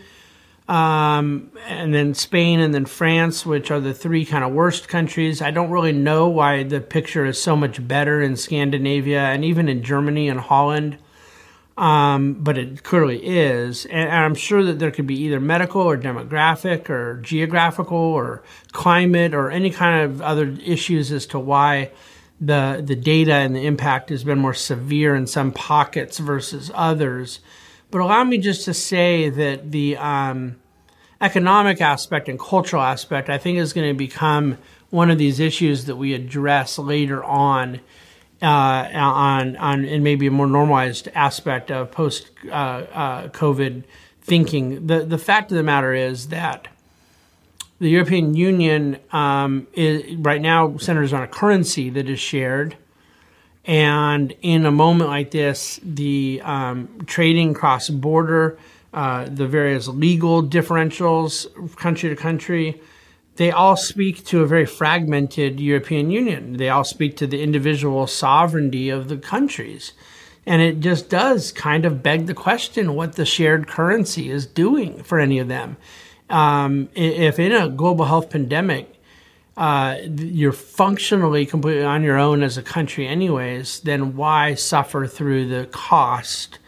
um, 0.67 1.51
and 1.69 1.93
then 1.93 2.13
Spain, 2.13 2.59
and 2.59 2.73
then 2.73 2.83
France, 2.83 3.45
which 3.45 3.71
are 3.71 3.79
the 3.79 3.93
three 3.93 4.25
kind 4.25 4.43
of 4.43 4.51
worst 4.51 4.89
countries. 4.89 5.41
I 5.41 5.51
don't 5.51 5.71
really 5.71 5.93
know 5.93 6.27
why 6.27 6.63
the 6.63 6.81
picture 6.81 7.25
is 7.25 7.41
so 7.41 7.55
much 7.55 7.87
better 7.87 8.21
in 8.21 8.35
Scandinavia 8.35 9.21
and 9.21 9.45
even 9.45 9.69
in 9.69 9.83
Germany 9.83 10.27
and 10.27 10.41
Holland 10.41 10.97
um, 11.77 12.33
but 12.33 12.57
it 12.57 12.83
clearly 12.83 13.19
is. 13.23 13.85
And, 13.85 14.09
I'm 14.09 14.35
sure 14.35 14.63
that 14.63 14.79
there 14.79 14.91
could 14.91 15.07
be 15.07 15.19
either 15.21 15.39
medical 15.39 15.81
or 15.81 15.97
demographic 15.97 16.89
or 16.89 17.19
geographical 17.21 17.97
or 17.97 18.43
climate 18.71 19.33
or 19.33 19.49
any 19.49 19.71
kind 19.71 20.03
of 20.03 20.21
other 20.21 20.55
issues 20.63 21.11
as 21.11 21.25
to 21.27 21.39
why 21.39 21.91
the 22.39 22.83
the 22.85 22.95
data 22.95 23.33
and 23.33 23.55
the 23.55 23.65
impact 23.65 24.09
has 24.09 24.23
been 24.23 24.39
more 24.39 24.53
severe 24.53 25.15
in 25.15 25.27
some 25.27 25.51
pockets 25.51 26.17
versus 26.17 26.69
others. 26.73 27.39
But 27.89 28.01
allow 28.01 28.23
me 28.23 28.39
just 28.39 28.65
to 28.65 28.73
say 28.73 29.29
that 29.29 29.71
the 29.71 29.97
um, 29.97 30.57
economic 31.21 31.79
aspect 31.79 32.27
and 32.27 32.39
cultural 32.39 32.81
aspect, 32.81 33.29
I 33.29 33.37
think, 33.37 33.59
is 33.59 33.71
going 33.71 33.87
to 33.87 33.97
become 33.97 34.57
one 34.89 35.09
of 35.09 35.17
these 35.17 35.39
issues 35.39 35.85
that 35.85 35.95
we 35.95 36.13
address 36.13 36.77
later 36.77 37.23
on 37.23 37.79
uh, 38.43 38.89
on 38.93 39.55
on 39.57 39.85
and 39.85 40.03
maybe 40.03 40.27
a 40.27 40.31
more 40.31 40.47
normalized 40.47 41.07
aspect 41.15 41.71
of 41.71 41.91
post 41.91 42.29
uh, 42.47 42.51
uh, 42.51 43.27
COVID 43.29 43.83
thinking. 44.21 44.85
The 44.87 45.05
the 45.05 45.17
fact 45.17 45.51
of 45.51 45.57
the 45.57 45.63
matter 45.63 45.93
is 45.93 46.27
that 46.27 46.67
the 47.79 47.89
European 47.89 48.35
Union 48.35 48.97
um, 49.11 49.67
is, 49.73 50.15
right 50.15 50.41
now 50.41 50.77
centers 50.77 51.11
on 51.13 51.23
a 51.23 51.27
currency 51.27 51.89
that 51.89 52.09
is 52.09 52.19
shared. 52.19 52.77
And 53.65 54.33
in 54.41 54.65
a 54.65 54.71
moment 54.71 55.09
like 55.09 55.31
this, 55.31 55.79
the 55.83 56.41
um, 56.43 56.89
trading 57.05 57.53
cross 57.53 57.89
border, 57.89 58.57
uh, 58.93 59.25
the 59.29 59.47
various 59.47 59.87
legal 59.87 60.43
differentials 60.43 61.47
country 61.77 62.09
to 62.09 62.15
country, 62.15 62.81
they 63.35 63.51
all 63.51 63.75
speak 63.75 64.23
to 64.25 64.41
a 64.41 64.47
very 64.47 64.65
fragmented 64.65 65.59
European 65.59 66.11
Union. 66.11 66.57
They 66.57 66.69
all 66.69 66.83
speak 66.83 67.17
to 67.17 67.27
the 67.27 67.41
individual 67.41 68.05
sovereignty 68.05 68.89
of 68.89 69.09
the 69.09 69.17
countries. 69.17 69.93
And 70.45 70.61
it 70.61 70.81
just 70.81 71.09
does 71.09 71.51
kind 71.51 71.85
of 71.85 72.03
beg 72.03 72.27
the 72.27 72.33
question 72.33 72.95
what 72.95 73.13
the 73.13 73.25
shared 73.25 73.67
currency 73.67 74.29
is 74.29 74.45
doing 74.45 75.01
for 75.03 75.19
any 75.19 75.39
of 75.39 75.47
them. 75.47 75.77
Um, 76.29 76.89
if 76.95 77.39
in 77.39 77.51
a 77.51 77.69
global 77.69 78.05
health 78.05 78.29
pandemic, 78.29 78.93
uh, 79.55 79.97
you're 80.17 80.51
functionally 80.51 81.45
completely 81.45 81.83
on 81.83 82.03
your 82.03 82.17
own 82.17 82.43
as 82.43 82.57
a 82.57 82.63
country, 82.63 83.07
anyways, 83.07 83.81
then 83.81 84.15
why 84.15 84.55
suffer 84.55 85.05
through 85.05 85.47
the 85.47 85.65
cost 85.67 86.59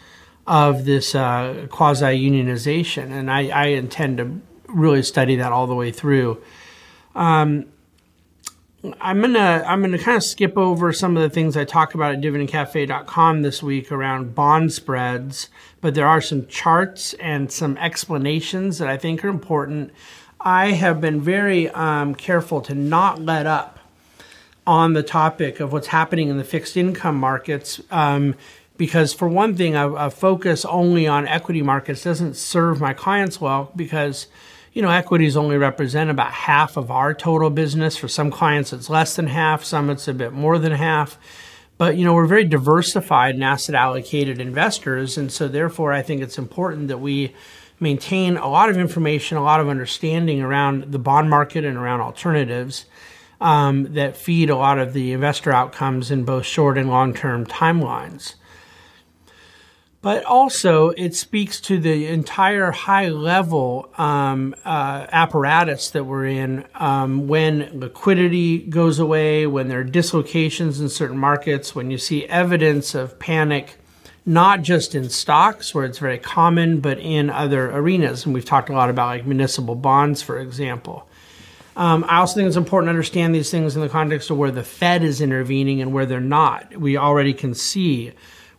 of 0.45 0.85
this 0.85 1.15
uh, 1.15 1.67
quasi 1.69 2.05
unionization? 2.05 3.11
And 3.11 3.29
I, 3.29 3.47
I 3.47 3.65
intend 3.67 4.17
to 4.17 4.39
really 4.67 5.03
study 5.03 5.35
that 5.37 5.51
all 5.51 5.67
the 5.67 5.75
way 5.75 5.91
through. 5.91 6.41
Um, 7.15 7.65
I'm 9.01 9.21
gonna 9.21 9.63
I'm 9.65 9.81
gonna 9.81 9.97
kind 9.97 10.17
of 10.17 10.23
skip 10.23 10.57
over 10.57 10.93
some 10.93 11.17
of 11.17 11.23
the 11.23 11.29
things 11.29 11.57
I 11.57 11.63
talk 11.63 11.95
about 11.95 12.13
at 12.13 12.21
dividendcafe.com 12.21 13.41
this 13.41 13.63
week 13.63 13.91
around 13.91 14.35
bond 14.35 14.73
spreads, 14.73 15.49
but 15.81 15.95
there 15.95 16.07
are 16.07 16.21
some 16.21 16.45
charts 16.47 17.13
and 17.15 17.51
some 17.51 17.77
explanations 17.77 18.77
that 18.77 18.87
I 18.87 18.97
think 18.97 19.23
are 19.23 19.29
important. 19.29 19.91
I 20.39 20.71
have 20.71 21.01
been 21.01 21.21
very 21.21 21.69
um, 21.69 22.13
careful 22.13 22.61
to 22.61 22.75
not 22.75 23.21
let 23.21 23.47
up 23.47 23.79
on 24.67 24.93
the 24.93 25.03
topic 25.03 25.59
of 25.59 25.71
what's 25.71 25.87
happening 25.87 26.29
in 26.29 26.37
the 26.37 26.43
fixed 26.43 26.77
income 26.77 27.17
markets. 27.17 27.81
Um, 27.91 28.35
because 28.77 29.13
for 29.13 29.27
one 29.27 29.55
thing, 29.55 29.75
a, 29.75 29.89
a 29.93 30.09
focus 30.11 30.65
only 30.65 31.07
on 31.07 31.27
equity 31.27 31.61
markets 31.61 32.03
doesn't 32.03 32.35
serve 32.35 32.81
my 32.81 32.93
clients 32.93 33.39
well 33.39 33.71
because 33.75 34.27
you 34.75 34.81
know, 34.81 34.89
equities 34.89 35.37
only 35.37 35.57
represent 35.57 36.09
about 36.09 36.31
half 36.31 36.75
of 36.75 36.91
our 36.91 37.13
total 37.13 37.49
business. 37.49 37.95
For 37.95 38.09
some 38.09 38.29
clients, 38.29 38.73
it's 38.73 38.89
less 38.89 39.15
than 39.15 39.27
half, 39.27 39.63
some 39.63 39.89
it's 39.89 40.09
a 40.09 40.13
bit 40.13 40.33
more 40.33 40.59
than 40.59 40.73
half. 40.73 41.17
But, 41.77 41.95
you 41.95 42.03
know, 42.03 42.13
we're 42.13 42.27
very 42.27 42.43
diversified 42.43 43.35
and 43.35 43.43
asset 43.43 43.73
allocated 43.73 44.39
investors. 44.41 45.17
And 45.17 45.31
so, 45.31 45.47
therefore, 45.47 45.93
I 45.93 46.01
think 46.01 46.21
it's 46.21 46.37
important 46.37 46.89
that 46.89 46.99
we 46.99 47.33
maintain 47.79 48.35
a 48.35 48.49
lot 48.49 48.69
of 48.69 48.77
information, 48.77 49.37
a 49.37 49.43
lot 49.43 49.61
of 49.61 49.69
understanding 49.69 50.41
around 50.41 50.91
the 50.91 50.99
bond 50.99 51.29
market 51.29 51.63
and 51.63 51.77
around 51.77 52.01
alternatives 52.01 52.85
um, 53.39 53.93
that 53.93 54.17
feed 54.17 54.49
a 54.49 54.57
lot 54.57 54.77
of 54.77 54.91
the 54.91 55.13
investor 55.13 55.53
outcomes 55.53 56.11
in 56.11 56.25
both 56.25 56.45
short 56.45 56.77
and 56.77 56.89
long 56.89 57.13
term 57.13 57.45
timelines. 57.45 58.35
But 60.05 60.23
also 60.25 60.89
it 60.89 61.15
speaks 61.15 61.59
to 61.59 61.79
the 61.79 62.05
entire 62.05 62.69
high 62.69 63.09
level 63.09 63.89
um, 63.97 64.53
uh, 64.63 65.07
apparatus 65.11 65.89
that 65.89 66.03
we're 66.03 66.27
in 66.27 66.63
um, 66.75 67.27
when 67.27 67.79
liquidity 67.79 68.59
goes 68.59 68.99
away, 68.99 69.47
when 69.47 69.67
there 69.67 69.79
are 69.79 69.83
dislocations 69.83 70.79
in 70.79 70.89
certain 70.89 71.17
markets, 71.17 71.73
when 71.73 71.89
you 71.89 71.97
see 71.97 72.23
evidence 72.27 72.93
of 72.93 73.17
panic, 73.17 73.77
not 74.27 74.61
just 74.61 74.93
in 74.93 75.09
stocks 75.09 75.73
where 75.73 75.85
it's 75.85 75.97
very 75.97 76.19
common, 76.19 76.81
but 76.81 76.99
in 76.99 77.31
other 77.31 77.71
arenas. 77.71 78.25
And 78.25 78.33
we've 78.35 78.45
talked 78.45 78.69
a 78.69 78.73
lot 78.73 78.91
about 78.91 79.07
like 79.07 79.25
municipal 79.25 79.73
bonds, 79.73 80.21
for 80.21 80.39
example. 80.39 81.09
Um, 81.75 82.05
I 82.07 82.17
also 82.19 82.35
think 82.35 82.45
it's 82.45 82.57
important 82.57 82.89
to 82.89 82.91
understand 82.91 83.33
these 83.33 83.49
things 83.49 83.75
in 83.75 83.81
the 83.81 83.89
context 83.89 84.29
of 84.29 84.37
where 84.37 84.51
the 84.51 84.63
Fed 84.63 85.03
is 85.03 85.19
intervening 85.19 85.81
and 85.81 85.91
where 85.91 86.05
they're 86.05 86.19
not. 86.19 86.77
We 86.77 86.95
already 86.95 87.33
can 87.33 87.55
see 87.55 88.13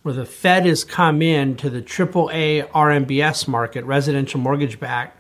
where 0.07 0.15
the 0.15 0.25
Fed 0.25 0.67
has 0.67 0.85
come 0.85 1.21
in 1.21 1.57
to 1.57 1.69
the 1.69 1.83
AAA 1.83 2.71
RMBS 2.71 3.49
market, 3.49 3.85
residential 3.85 4.39
mortgage 4.39 4.79
backed, 4.79 5.19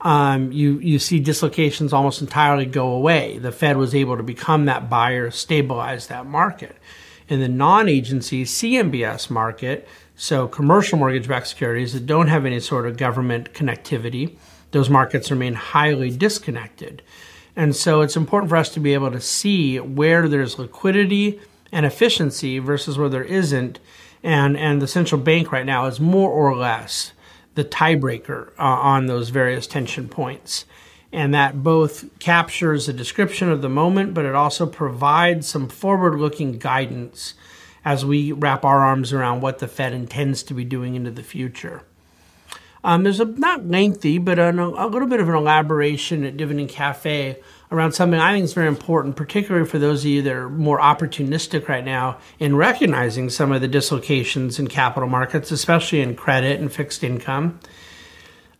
um, 0.00 0.50
you 0.50 0.78
you 0.78 0.98
see 0.98 1.20
dislocations 1.20 1.92
almost 1.92 2.22
entirely 2.22 2.64
go 2.64 2.86
away. 2.92 3.36
The 3.36 3.52
Fed 3.52 3.76
was 3.76 3.94
able 3.94 4.16
to 4.16 4.22
become 4.22 4.64
that 4.64 4.88
buyer, 4.88 5.30
stabilize 5.30 6.06
that 6.06 6.24
market. 6.24 6.74
In 7.28 7.40
the 7.40 7.48
non-agency 7.48 8.46
CMBS 8.46 9.28
market, 9.28 9.86
so 10.16 10.48
commercial 10.48 10.98
mortgage-backed 10.98 11.46
securities 11.46 11.92
that 11.92 12.06
don't 12.06 12.28
have 12.28 12.46
any 12.46 12.60
sort 12.60 12.86
of 12.86 12.96
government 12.96 13.52
connectivity, 13.52 14.38
those 14.70 14.88
markets 14.88 15.30
remain 15.30 15.52
highly 15.52 16.08
disconnected. 16.08 17.02
And 17.54 17.76
so 17.76 18.00
it's 18.00 18.16
important 18.16 18.48
for 18.48 18.56
us 18.56 18.70
to 18.70 18.80
be 18.80 18.94
able 18.94 19.10
to 19.10 19.20
see 19.20 19.78
where 19.80 20.28
there's 20.28 20.58
liquidity 20.58 21.40
and 21.70 21.84
efficiency 21.84 22.58
versus 22.58 22.96
where 22.96 23.10
there 23.10 23.22
isn't 23.22 23.80
and 24.24 24.56
and 24.56 24.82
the 24.82 24.88
central 24.88 25.20
bank 25.20 25.52
right 25.52 25.66
now 25.66 25.86
is 25.86 26.00
more 26.00 26.30
or 26.30 26.56
less 26.56 27.12
the 27.54 27.64
tiebreaker 27.64 28.48
uh, 28.58 28.62
on 28.62 29.06
those 29.06 29.28
various 29.28 29.68
tension 29.68 30.08
points. 30.08 30.64
And 31.12 31.32
that 31.32 31.62
both 31.62 32.18
captures 32.18 32.88
a 32.88 32.92
description 32.92 33.48
of 33.48 33.62
the 33.62 33.68
moment, 33.68 34.14
but 34.14 34.24
it 34.24 34.34
also 34.34 34.66
provides 34.66 35.46
some 35.46 35.68
forward 35.68 36.18
looking 36.18 36.58
guidance 36.58 37.34
as 37.84 38.04
we 38.04 38.32
wrap 38.32 38.64
our 38.64 38.80
arms 38.80 39.12
around 39.12 39.40
what 39.40 39.60
the 39.60 39.68
Fed 39.68 39.92
intends 39.92 40.42
to 40.42 40.54
be 40.54 40.64
doing 40.64 40.96
into 40.96 41.12
the 41.12 41.22
future. 41.22 41.84
Um, 42.82 43.04
there's 43.04 43.20
a 43.20 43.26
not 43.26 43.66
lengthy, 43.66 44.18
but 44.18 44.38
a, 44.40 44.50
a 44.50 44.88
little 44.88 45.06
bit 45.06 45.20
of 45.20 45.28
an 45.28 45.36
elaboration 45.36 46.24
at 46.24 46.36
Dividend 46.36 46.70
Cafe 46.70 47.38
around 47.74 47.92
something 47.92 48.20
I 48.20 48.32
think 48.32 48.44
is 48.44 48.54
very 48.54 48.68
important, 48.68 49.16
particularly 49.16 49.68
for 49.68 49.78
those 49.78 50.04
of 50.04 50.10
you 50.10 50.22
that 50.22 50.32
are 50.32 50.48
more 50.48 50.78
opportunistic 50.78 51.68
right 51.68 51.84
now 51.84 52.18
in 52.38 52.56
recognizing 52.56 53.28
some 53.30 53.52
of 53.52 53.60
the 53.60 53.68
dislocations 53.68 54.58
in 54.58 54.68
capital 54.68 55.08
markets, 55.08 55.50
especially 55.50 56.00
in 56.00 56.14
credit 56.14 56.60
and 56.60 56.72
fixed 56.72 57.02
income. 57.02 57.58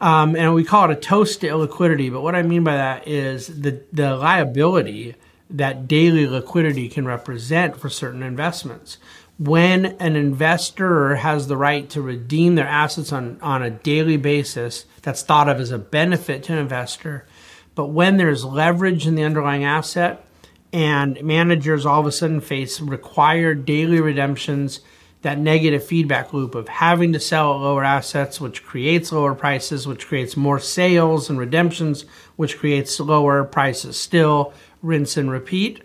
Um, 0.01 0.37
and 0.37 0.55
we 0.55 0.65
call 0.65 0.91
it 0.91 0.99
a 0.99 1.01
toast 1.01 1.41
to 1.41 1.49
illiquidity. 1.49 2.13
But 2.13 2.23
what 2.23 2.35
I 2.35 2.43
mean 2.43 2.65
by 2.65 2.77
that 2.77 3.07
is 3.09 3.47
the, 3.47 3.81
the 3.93 4.17
liability 4.17 5.15
that 5.51 5.87
daily 5.87 6.27
liquidity 6.27 6.89
can 6.89 7.07
represent 7.07 7.77
for 7.77 7.89
certain 7.89 8.23
investments. 8.23 8.99
When 9.39 9.87
an 9.99 10.17
investor 10.17 11.17
has 11.17 11.49
the 11.49 11.57
right 11.57 11.89
to 11.91 12.03
redeem 12.03 12.55
their 12.55 12.67
assets 12.67 13.13
on, 13.13 13.39
on 13.41 13.63
a 13.63 13.71
daily 13.71 14.17
basis, 14.17 14.85
that's 15.03 15.23
thought 15.23 15.49
of 15.49 15.61
as 15.61 15.71
a 15.71 15.79
benefit 15.79 16.43
to 16.45 16.53
an 16.53 16.59
investor 16.59 17.27
but 17.75 17.87
when 17.87 18.17
there's 18.17 18.45
leverage 18.45 19.07
in 19.07 19.15
the 19.15 19.25
underlying 19.25 19.65
asset 19.65 20.25
and 20.73 21.23
managers 21.23 21.87
all 21.87 22.01
of 22.01 22.07
a 22.07 22.13
sudden 22.13 22.41
face 22.41 22.81
required 22.81 23.65
daily 23.65 24.01
redemptions, 24.01 24.81
that 25.23 25.39
negative 25.39 25.85
feedback 25.85 26.33
loop 26.35 26.55
of 26.55 26.69
having 26.69 27.15
to 27.15 27.19
sell 27.19 27.55
at 27.55 27.61
lower 27.61 27.83
assets, 27.83 28.41
which 28.41 28.63
creates 28.63 29.11
lower 29.11 29.35
prices, 29.35 29.87
which 29.87 30.07
creates 30.07 30.37
more 30.37 30.61
sales 30.61 31.31
and 31.31 31.39
redemptions, 31.39 32.05
which 32.37 32.59
creates 32.59 33.01
lower 33.01 33.43
prices 33.43 33.97
still, 33.97 34.53
rinse 34.83 35.17
and 35.17 35.31
repeat. 35.31 35.83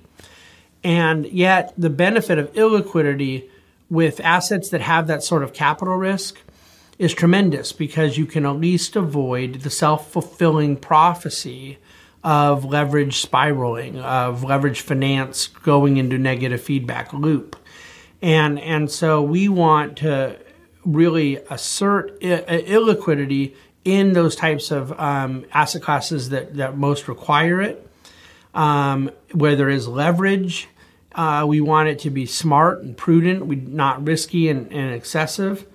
And 0.84 1.26
yet, 1.28 1.74
the 1.78 1.90
benefit 1.90 2.38
of 2.38 2.52
illiquidity 2.54 3.50
with 3.90 4.20
assets 4.20 4.70
that 4.70 4.82
have 4.82 5.08
that 5.08 5.24
sort 5.24 5.44
of 5.44 5.54
capital 5.54 5.96
risk 5.96 6.38
is 7.00 7.14
tremendous 7.14 7.72
because 7.72 8.18
you 8.18 8.26
can 8.26 8.46
at 8.46 8.58
least 8.58 8.96
avoid 8.96 9.62
the 9.62 9.70
self 9.70 10.12
fulfilling 10.12 10.76
prophecy 10.76 11.80
of 12.24 12.66
leverage 12.66 13.18
spiraling, 13.22 13.98
of 14.00 14.44
leverage 14.44 14.82
finance 14.82 15.48
going 15.48 15.96
into 15.96 16.18
negative 16.18 16.62
feedback 16.62 17.14
loop. 17.14 17.56
And, 18.22 18.60
and 18.60 18.92
so 18.92 19.22
we 19.22 19.48
want 19.48 20.00
to 20.00 20.38
really 20.86 21.38
assert 21.50 22.20
illiquidity 22.20 23.56
in 23.86 24.12
those 24.12 24.36
types 24.36 24.72
of 24.72 24.98
um, 25.00 25.46
asset 25.54 25.82
classes 25.82 26.30
that, 26.30 26.56
that 26.56 26.78
most 26.78 27.08
require 27.08 27.62
it. 27.62 27.86
Um, 28.54 29.12
where 29.32 29.56
there 29.56 29.70
is 29.70 29.88
leverage, 29.88 30.68
uh, 31.14 31.46
we 31.48 31.62
want 31.62 31.88
it 31.88 32.00
to 32.00 32.10
be 32.10 32.26
smart 32.26 32.82
and 32.82 32.98
prudent, 32.98 33.46
we, 33.46 33.58
not 33.58 34.06
risky 34.06 34.50
and, 34.50 34.74
and 34.74 34.94
excessive. 34.94 35.68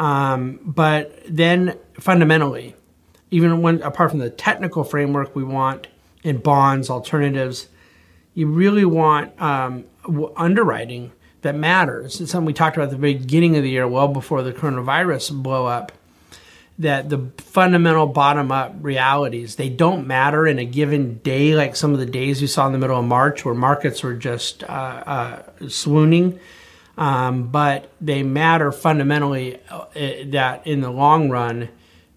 Um, 0.00 0.60
but 0.64 1.20
then 1.28 1.76
fundamentally, 1.92 2.74
even 3.30 3.60
when 3.60 3.82
apart 3.82 4.10
from 4.10 4.18
the 4.18 4.30
technical 4.30 4.82
framework 4.82 5.36
we 5.36 5.44
want 5.44 5.88
in 6.22 6.38
bonds, 6.38 6.88
alternatives, 6.88 7.68
you 8.34 8.46
really 8.46 8.86
want 8.86 9.40
um, 9.40 9.84
underwriting 10.36 11.12
that 11.42 11.54
matters. 11.54 12.18
It's 12.18 12.32
something 12.32 12.46
we 12.46 12.54
talked 12.54 12.76
about 12.78 12.84
at 12.84 12.92
the 12.92 12.96
beginning 12.96 13.56
of 13.56 13.62
the 13.62 13.68
year, 13.68 13.86
well 13.86 14.08
before 14.08 14.42
the 14.42 14.54
coronavirus 14.54 15.42
blow 15.42 15.66
up. 15.66 15.92
That 16.78 17.10
the 17.10 17.30
fundamental 17.36 18.06
bottom 18.06 18.50
up 18.50 18.74
realities 18.80 19.56
they 19.56 19.68
don't 19.68 20.06
matter 20.06 20.46
in 20.46 20.58
a 20.58 20.64
given 20.64 21.18
day, 21.18 21.54
like 21.54 21.76
some 21.76 21.92
of 21.92 21.98
the 21.98 22.06
days 22.06 22.40
we 22.40 22.46
saw 22.46 22.66
in 22.66 22.72
the 22.72 22.78
middle 22.78 22.98
of 22.98 23.04
March, 23.04 23.44
where 23.44 23.54
markets 23.54 24.02
were 24.02 24.14
just 24.14 24.64
uh, 24.64 24.66
uh, 24.66 25.68
swooning 25.68 26.40
um, 27.00 27.48
but 27.48 27.90
they 27.98 28.22
matter 28.22 28.70
fundamentally 28.70 29.58
uh, 29.70 29.86
that 30.26 30.66
in 30.66 30.82
the 30.82 30.90
long 30.90 31.30
run, 31.30 31.70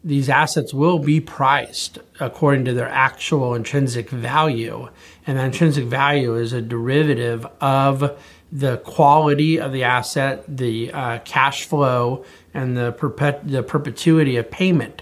these 0.04 0.28
assets 0.28 0.74
will 0.74 1.00
be 1.00 1.22
priced 1.22 2.00
according 2.20 2.66
to 2.66 2.74
their 2.74 2.90
actual 2.90 3.56
intrinsic 3.56 4.10
value. 4.10 4.90
And 5.26 5.38
that 5.38 5.46
intrinsic 5.46 5.86
value 5.86 6.36
is 6.36 6.52
a 6.52 6.62
derivative 6.62 7.48
of 7.62 8.20
the 8.52 8.78
quality 8.80 9.58
of 9.58 9.72
the 9.72 9.86
asset, 9.86 10.44
the 10.50 10.92
uh, 10.92 11.20
cash 11.20 11.64
flow, 11.64 12.26
and 12.54 12.76
the, 12.76 12.92
perpet- 12.92 13.48
the 13.48 13.64
perpetuity 13.64 14.36
of 14.36 14.52
payment. 14.52 15.02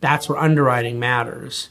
That's 0.00 0.28
where 0.28 0.38
underwriting 0.38 1.00
matters. 1.00 1.68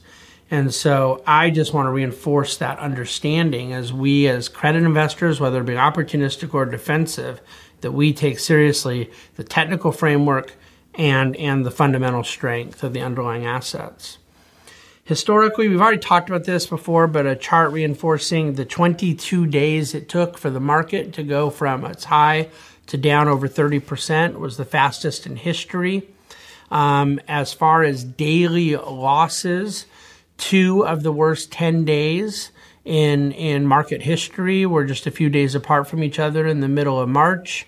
And 0.50 0.72
so 0.72 1.22
I 1.26 1.50
just 1.50 1.74
want 1.74 1.86
to 1.86 1.90
reinforce 1.90 2.56
that 2.58 2.78
understanding 2.78 3.72
as 3.72 3.92
we, 3.92 4.28
as 4.28 4.48
credit 4.48 4.84
investors, 4.84 5.40
whether 5.40 5.60
it 5.60 5.66
be 5.66 5.72
opportunistic 5.72 6.54
or 6.54 6.64
defensive, 6.64 7.40
that 7.80 7.92
we 7.92 8.12
take 8.12 8.38
seriously 8.38 9.10
the 9.34 9.44
technical 9.44 9.92
framework 9.92 10.54
and, 10.94 11.36
and 11.36 11.66
the 11.66 11.70
fundamental 11.70 12.24
strength 12.24 12.82
of 12.82 12.92
the 12.92 13.00
underlying 13.00 13.44
assets. 13.44 14.18
Historically, 15.04 15.68
we've 15.68 15.80
already 15.80 15.98
talked 15.98 16.28
about 16.28 16.44
this 16.44 16.66
before, 16.66 17.06
but 17.06 17.26
a 17.26 17.36
chart 17.36 17.70
reinforcing 17.70 18.54
the 18.54 18.64
22 18.64 19.46
days 19.46 19.94
it 19.94 20.08
took 20.08 20.36
for 20.36 20.50
the 20.50 20.60
market 20.60 21.12
to 21.12 21.22
go 21.22 21.48
from 21.48 21.84
its 21.84 22.04
high 22.04 22.48
to 22.86 22.96
down 22.96 23.28
over 23.28 23.48
30% 23.48 24.38
was 24.38 24.56
the 24.56 24.64
fastest 24.64 25.26
in 25.26 25.36
history. 25.36 26.08
Um, 26.70 27.20
as 27.28 27.52
far 27.52 27.84
as 27.84 28.02
daily 28.02 28.76
losses, 28.76 29.86
two 30.36 30.86
of 30.86 31.02
the 31.02 31.12
worst 31.12 31.50
10 31.52 31.84
days 31.84 32.50
in 32.86 33.32
in 33.32 33.66
market 33.66 34.02
history. 34.02 34.64
We're 34.64 34.84
just 34.84 35.06
a 35.06 35.10
few 35.10 35.28
days 35.28 35.54
apart 35.54 35.88
from 35.88 36.02
each 36.02 36.18
other 36.18 36.46
in 36.46 36.60
the 36.60 36.68
middle 36.68 36.98
of 36.98 37.08
March. 37.08 37.66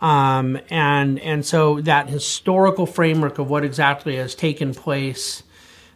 Um, 0.00 0.58
and 0.70 1.20
and 1.20 1.44
so 1.44 1.80
that 1.82 2.08
historical 2.08 2.86
framework 2.86 3.38
of 3.38 3.48
what 3.48 3.64
exactly 3.64 4.16
has 4.16 4.34
taken 4.34 4.74
place, 4.74 5.42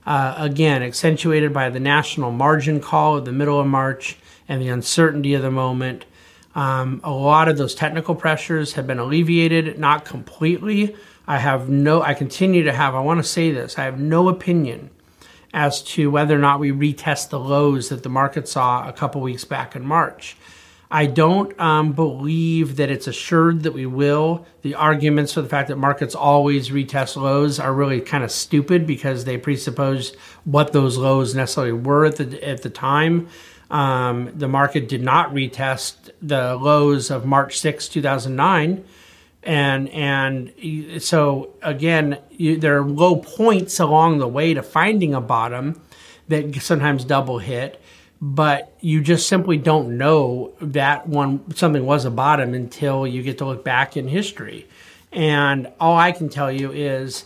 uh, 0.07 0.35
again 0.37 0.83
accentuated 0.83 1.52
by 1.52 1.70
the 1.70 1.81
national 1.81 2.31
margin 2.31 2.81
call 2.81 3.16
of 3.16 3.24
the 3.24 3.33
middle 3.33 3.59
of 3.59 3.66
March 3.66 4.18
and 4.46 4.62
the 4.62 4.68
uncertainty 4.68 5.35
of 5.35 5.42
the 5.42 5.50
moment. 5.50 6.04
Um, 6.54 7.00
a 7.04 7.11
lot 7.11 7.48
of 7.48 7.57
those 7.57 7.74
technical 7.74 8.14
pressures 8.14 8.74
have 8.74 8.87
been 8.87 8.98
alleviated, 8.98 9.78
not 9.78 10.04
completely. 10.04 10.96
I 11.26 11.38
have 11.38 11.68
no. 11.68 12.02
I 12.02 12.14
continue 12.14 12.64
to 12.64 12.72
have. 12.72 12.94
I 12.94 13.00
want 13.00 13.18
to 13.18 13.24
say 13.24 13.50
this. 13.50 13.78
I 13.78 13.85
have 13.85 13.98
no 13.98 14.28
opinion 14.28 14.90
as 15.52 15.82
to 15.82 16.11
whether 16.11 16.37
or 16.37 16.40
not 16.40 16.61
we 16.61 16.70
retest 16.70 17.30
the 17.30 17.40
lows 17.40 17.88
that 17.88 18.02
the 18.02 18.08
market 18.08 18.48
saw 18.48 18.88
a 18.88 18.92
couple 18.92 19.20
weeks 19.20 19.44
back 19.44 19.74
in 19.74 19.84
March. 19.84 20.37
I 20.90 21.04
don't 21.06 21.58
um, 21.61 21.92
believe 21.92 22.76
that 22.76 22.90
it's 22.90 23.06
assured 23.06 23.62
that 23.64 23.72
we 23.72 23.84
will. 23.84 24.46
The 24.62 24.74
arguments 24.74 25.34
for 25.34 25.42
the 25.42 25.48
fact 25.48 25.68
that 25.68 25.76
markets 25.76 26.14
always 26.14 26.70
retest 26.70 27.16
lows 27.16 27.61
are 27.61 27.74
really 27.74 28.00
kind 28.00 28.24
of 28.24 28.30
stupid 28.30 28.87
because 28.87 29.24
they 29.24 29.37
presuppose 29.37 30.14
what 30.44 30.72
those 30.72 30.96
lows 30.96 31.34
necessarily 31.34 31.72
were 31.72 32.06
at 32.06 32.16
the 32.16 32.46
at 32.46 32.62
the 32.62 32.70
time. 32.70 33.28
Um, 33.70 34.32
the 34.34 34.48
market 34.48 34.88
did 34.88 35.02
not 35.02 35.30
retest 35.34 36.11
the 36.22 36.56
lows 36.56 37.11
of 37.11 37.26
March 37.26 37.58
6, 37.58 37.87
2009 37.88 38.84
and 39.48 39.88
and 39.88 41.02
so 41.02 41.54
again, 41.62 42.18
you, 42.30 42.58
there 42.58 42.76
are 42.76 42.84
low 42.84 43.16
points 43.16 43.80
along 43.80 44.18
the 44.18 44.28
way 44.28 44.52
to 44.52 44.62
finding 44.62 45.14
a 45.14 45.22
bottom 45.22 45.80
that 46.28 46.54
sometimes 46.56 47.02
double 47.02 47.38
hit, 47.38 47.80
but 48.20 48.76
you 48.80 49.00
just 49.00 49.26
simply 49.26 49.56
don't 49.56 49.96
know 49.96 50.52
that 50.61 51.08
one 51.08 51.50
something 51.56 51.87
was 51.87 52.04
a 52.04 52.11
bottom 52.11 52.52
until 52.52 53.06
you 53.06 53.22
get 53.22 53.38
to 53.38 53.46
look 53.46 53.64
back 53.64 53.96
in 53.96 54.06
history. 54.06 54.68
And 55.12 55.72
all 55.80 55.96
I 55.96 56.12
can 56.12 56.28
tell 56.28 56.52
you 56.52 56.70
is 56.70 57.24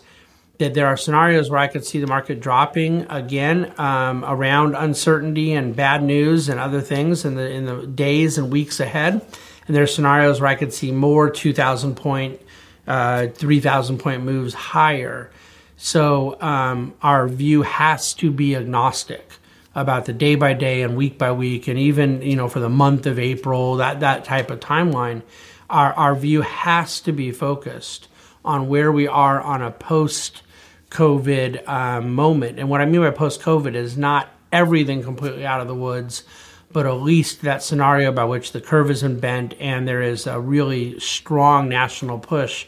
that 0.58 0.74
there 0.74 0.87
are 0.87 0.96
scenarios 0.96 1.50
where 1.50 1.58
I 1.58 1.66
could 1.66 1.85
see 1.85 1.98
the 1.98 2.06
market 2.06 2.38
dropping 2.38 3.02
again 3.11 3.74
um, 3.78 4.24
around 4.24 4.76
uncertainty 4.76 5.54
and 5.54 5.74
bad 5.74 6.04
news 6.04 6.48
and 6.48 6.61
other 6.61 6.80
things 6.80 7.24
in 7.24 7.35
the 7.35 7.50
in 7.50 7.66
the 7.66 7.85
days 7.85 8.38
and 8.38 8.48
weeks 8.48 8.78
ahead. 8.78 9.26
And 9.66 9.77
there 9.77 9.83
are 9.83 9.88
scenarios 9.88 10.40
where 10.40 10.51
I 10.51 10.55
could 10.55 10.72
see 10.72 10.92
more 10.92 11.31
2,000 11.31 11.94
point, 11.94 12.40
uh, 12.87 13.29
3,000 13.29 13.98
point 13.98 14.25
moves 14.25 14.55
higher. 14.55 15.31
So 15.77 16.40
um, 16.40 16.94
our 17.03 17.29
view 17.29 17.62
has 17.62 18.14
to 18.14 18.31
be 18.31 18.57
agnostic 18.57 19.33
about 19.75 20.05
the 20.05 20.12
day 20.12 20.35
by 20.35 20.53
day 20.53 20.83
and 20.83 20.96
week 20.96 21.18
by 21.18 21.33
week, 21.33 21.66
and 21.66 21.79
even 21.79 22.22
you 22.22 22.37
know 22.37 22.48
for 22.48 22.61
the 22.61 22.68
month 22.68 23.07
of 23.07 23.18
April, 23.18 23.77
that 23.77 24.01
that 24.01 24.25
type 24.25 24.51
of 24.51 24.61
timeline. 24.61 25.22
Our 25.70 25.92
our 25.94 26.14
view 26.14 26.42
has 26.42 27.01
to 27.01 27.12
be 27.12 27.31
focused 27.31 28.09
on 28.44 28.68
where 28.68 28.92
we 28.92 29.07
are 29.07 29.40
on 29.40 29.62
a 29.62 29.70
post 29.70 30.42
COVID 30.90 31.66
um, 31.68 32.14
moment. 32.14 32.59
And 32.59 32.68
what 32.68 32.81
I 32.81 32.85
mean 32.85 33.01
by 33.01 33.11
post 33.11 33.40
COVID 33.40 33.75
is 33.75 33.96
not 33.96 34.29
everything 34.51 35.03
completely 35.03 35.46
out 35.46 35.61
of 35.61 35.68
the 35.68 35.75
woods, 35.75 36.25
but 36.72 36.87
at 36.87 37.00
least 37.00 37.42
that 37.42 37.62
scenario 37.62 38.12
by 38.12 38.24
which 38.24 38.52
the 38.52 38.61
curve 38.61 38.90
isn't 38.90 39.20
bent 39.20 39.54
and 39.61 39.87
there 39.87 40.02
is 40.02 40.26
a 40.26 40.40
really 40.40 40.98
strong 41.00 41.68
national 41.68 42.18
push 42.18 42.66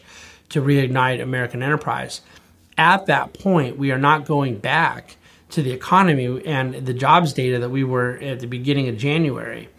to 0.49 0.61
reignite 0.61 1.21
American 1.21 1.63
enterprise. 1.63 2.21
At 2.77 3.05
that 3.07 3.33
point, 3.33 3.77
we 3.77 3.91
are 3.91 3.97
not 3.97 4.25
going 4.25 4.57
back 4.57 5.15
to 5.51 5.61
the 5.61 5.71
economy 5.71 6.45
and 6.45 6.85
the 6.85 6.93
jobs 6.93 7.33
data 7.33 7.59
that 7.59 7.69
we 7.69 7.83
were 7.83 8.17
at 8.17 8.39
the 8.39 8.47
beginning 8.47 8.89
of 8.89 8.97
January. 8.97 9.69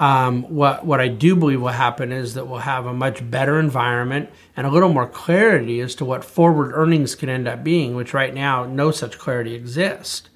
Um, 0.00 0.44
what 0.44 0.86
what 0.86 1.00
I 1.00 1.08
do 1.08 1.34
believe 1.34 1.60
will 1.60 1.68
happen 1.68 2.12
is 2.12 2.34
that 2.34 2.46
we'll 2.46 2.60
have 2.60 2.86
a 2.86 2.94
much 2.94 3.28
better 3.28 3.58
environment 3.58 4.30
and 4.56 4.64
a 4.64 4.70
little 4.70 4.90
more 4.90 5.08
clarity 5.08 5.80
as 5.80 5.96
to 5.96 6.04
what 6.04 6.24
forward 6.24 6.70
earnings 6.72 7.16
can 7.16 7.28
end 7.28 7.48
up 7.48 7.64
being, 7.64 7.96
which 7.96 8.14
right 8.14 8.32
now 8.32 8.64
no 8.64 8.92
such 8.92 9.18
clarity 9.18 9.54
exists. 9.54 10.28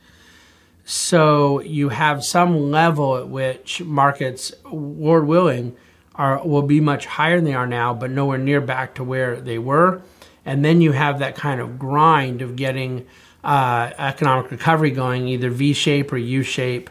So 0.85 1.61
you 1.61 1.91
have 1.91 2.25
some 2.25 2.71
level 2.71 3.17
at 3.17 3.29
which 3.29 3.83
markets, 3.83 4.53
Lord 4.71 5.27
willing, 5.27 5.77
are 6.15 6.47
will 6.47 6.63
be 6.63 6.81
much 6.81 7.07
higher 7.07 7.37
than 7.37 7.45
they 7.45 7.55
are 7.55 7.67
now, 7.67 7.95
but 7.95 8.11
nowhere 8.11 8.39
near 8.39 8.61
back 8.61 8.95
to 8.97 9.05
where 9.05 9.41
they 9.41 9.59
were. 9.59 10.03
And 10.45 10.65
then 10.65 10.81
you 10.81 10.93
have 10.93 11.21
that 11.21 11.37
kind 11.37 11.61
of 11.61 11.79
grind 11.79 12.43
of 12.43 12.57
getting 12.57 13.07
uh, 13.45 13.93
economic 13.97 14.51
recovery 14.51 14.91
going, 14.91 15.29
either 15.29 15.51
V 15.51 15.73
shape 15.73 16.13
or 16.13 16.19
U 16.19 16.43
shape 16.43 16.91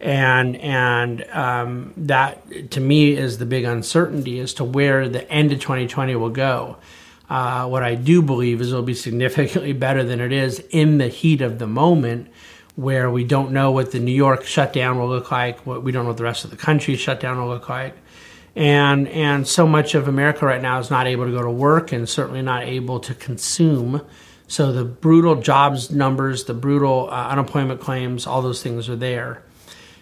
and 0.00 0.56
and 0.56 1.24
um, 1.30 1.92
that 1.96 2.70
to 2.70 2.80
me 2.80 3.12
is 3.12 3.38
the 3.38 3.46
big 3.46 3.64
uncertainty 3.64 4.40
as 4.40 4.54
to 4.54 4.64
where 4.64 5.08
the 5.08 5.30
end 5.30 5.52
of 5.52 5.60
2020 5.60 6.16
will 6.16 6.30
go. 6.30 6.76
Uh, 7.28 7.68
what 7.68 7.82
I 7.82 7.94
do 7.94 8.22
believe 8.22 8.60
is 8.60 8.72
it'll 8.72 8.82
be 8.82 8.94
significantly 8.94 9.72
better 9.72 10.02
than 10.02 10.20
it 10.20 10.32
is 10.32 10.64
in 10.70 10.98
the 10.98 11.08
heat 11.08 11.42
of 11.42 11.58
the 11.58 11.66
moment, 11.66 12.28
where 12.76 13.10
we 13.10 13.24
don't 13.24 13.52
know 13.52 13.70
what 13.70 13.92
the 13.92 14.00
New 14.00 14.12
York 14.12 14.44
shutdown 14.44 14.98
will 14.98 15.08
look 15.08 15.30
like, 15.30 15.66
what 15.66 15.82
we 15.82 15.92
don't 15.92 16.04
know 16.04 16.10
what 16.10 16.16
the 16.16 16.24
rest 16.24 16.44
of 16.44 16.50
the 16.50 16.56
country 16.56 16.96
shutdown 16.96 17.38
will 17.38 17.48
look 17.48 17.68
like, 17.68 17.94
and 18.56 19.08
and 19.08 19.46
so 19.46 19.66
much 19.66 19.94
of 19.94 20.08
America 20.08 20.46
right 20.46 20.62
now 20.62 20.78
is 20.78 20.90
not 20.90 21.06
able 21.06 21.26
to 21.26 21.32
go 21.32 21.42
to 21.42 21.50
work 21.50 21.92
and 21.92 22.08
certainly 22.08 22.42
not 22.42 22.64
able 22.64 23.00
to 23.00 23.14
consume. 23.14 24.02
So 24.48 24.72
the 24.72 24.84
brutal 24.84 25.36
jobs 25.36 25.92
numbers, 25.92 26.44
the 26.44 26.54
brutal 26.54 27.08
uh, 27.10 27.28
unemployment 27.28 27.80
claims, 27.80 28.26
all 28.26 28.42
those 28.42 28.62
things 28.62 28.88
are 28.88 28.96
there. 28.96 29.44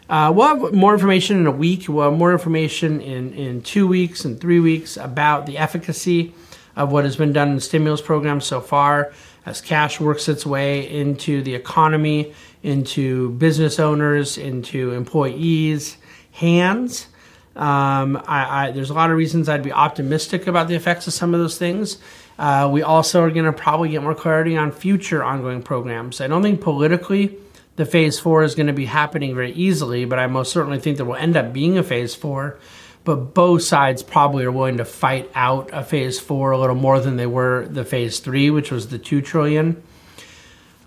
Uh, 0.09 0.33
we'll 0.35 0.49
have 0.49 0.73
more 0.73 0.95
information 0.95 1.39
in 1.39 1.47
a 1.47 1.51
week. 1.51 1.87
We'll 1.87 2.11
have 2.11 2.19
more 2.19 2.33
information 2.33 3.03
in, 3.03 3.35
in 3.35 3.61
two 3.61 3.87
weeks 3.87 4.25
and 4.25 4.41
three 4.41 4.59
weeks 4.59 4.97
about 4.97 5.45
the 5.45 5.59
efficacy 5.59 6.33
of 6.79 6.93
what 6.93 7.05
has 7.05 7.17
been 7.17 7.33
done 7.33 7.51
in 7.51 7.61
stimulus 7.61 8.01
program 8.01 8.41
so 8.41 8.61
far 8.61 9.13
as 9.45 9.61
cash 9.61 10.01
works 10.01 10.29
its 10.29 10.47
way 10.47 10.89
into 10.89 11.43
the 11.43 11.55
economy, 11.55 12.33
into 12.63 13.31
business 13.33 13.81
owners, 13.81 14.39
into 14.39 14.93
employees' 14.93 15.97
hands. 16.33 17.09
Um, 17.57 18.23
I, 18.29 18.69
I, 18.69 18.71
there's 18.71 18.91
a 18.91 18.95
lot 18.95 19.11
of 19.11 19.17
reasons 19.17 19.49
I'd 19.49 19.65
be 19.65 19.73
optimistic 19.73 20.47
about 20.47 20.69
the 20.69 20.77
effects 20.77 21.09
of 21.09 21.13
some 21.13 21.35
of 21.35 21.41
those 21.41 21.59
things. 21.59 21.99
Uh, 22.39 22.69
we 22.73 22.83
also 22.83 23.23
are 23.25 23.31
going 23.31 23.47
to 23.47 23.53
probably 23.53 23.89
get 23.89 24.01
more 24.01 24.15
clarity 24.15 24.57
on 24.57 24.71
future 24.71 25.25
ongoing 25.25 25.63
programs. 25.63 26.21
I 26.21 26.29
don't 26.29 26.43
think 26.43 26.61
politically 26.61 27.37
the 27.75 27.87
phase 27.87 28.21
four 28.21 28.45
is 28.45 28.55
going 28.55 28.69
to 28.69 28.73
be 28.73 28.85
happening 28.85 29.35
very 29.35 29.53
easily, 29.53 30.05
but 30.05 30.21
I 30.21 30.29
most 30.29 30.53
certainly 30.53 30.79
think 30.79 30.97
there 30.97 31.07
will 31.07 31.17
end 31.17 31.37
up 31.37 31.53
being 31.53 31.77
a 31.77 31.83
phase 31.83 32.15
four. 32.15 32.59
But 33.05 33.35
both 33.35 33.63
sides 33.63 34.03
probably 34.03 34.45
are 34.45 34.53
willing 34.53 34.77
to 34.79 34.85
fight 34.85 35.31
out 35.35 35.71
a 35.73 35.83
phase 35.83 36.21
four 36.21 36.51
a 36.51 36.59
little 36.59 36.77
more 36.77 37.01
than 37.01 37.17
they 37.17 37.27
were 37.27 37.67
the 37.67 37.85
phase 37.85 38.21
three, 38.21 38.51
which 38.51 38.71
was 38.71 38.89
the 38.89 38.99
two 38.99 39.23
trillion. 39.23 39.83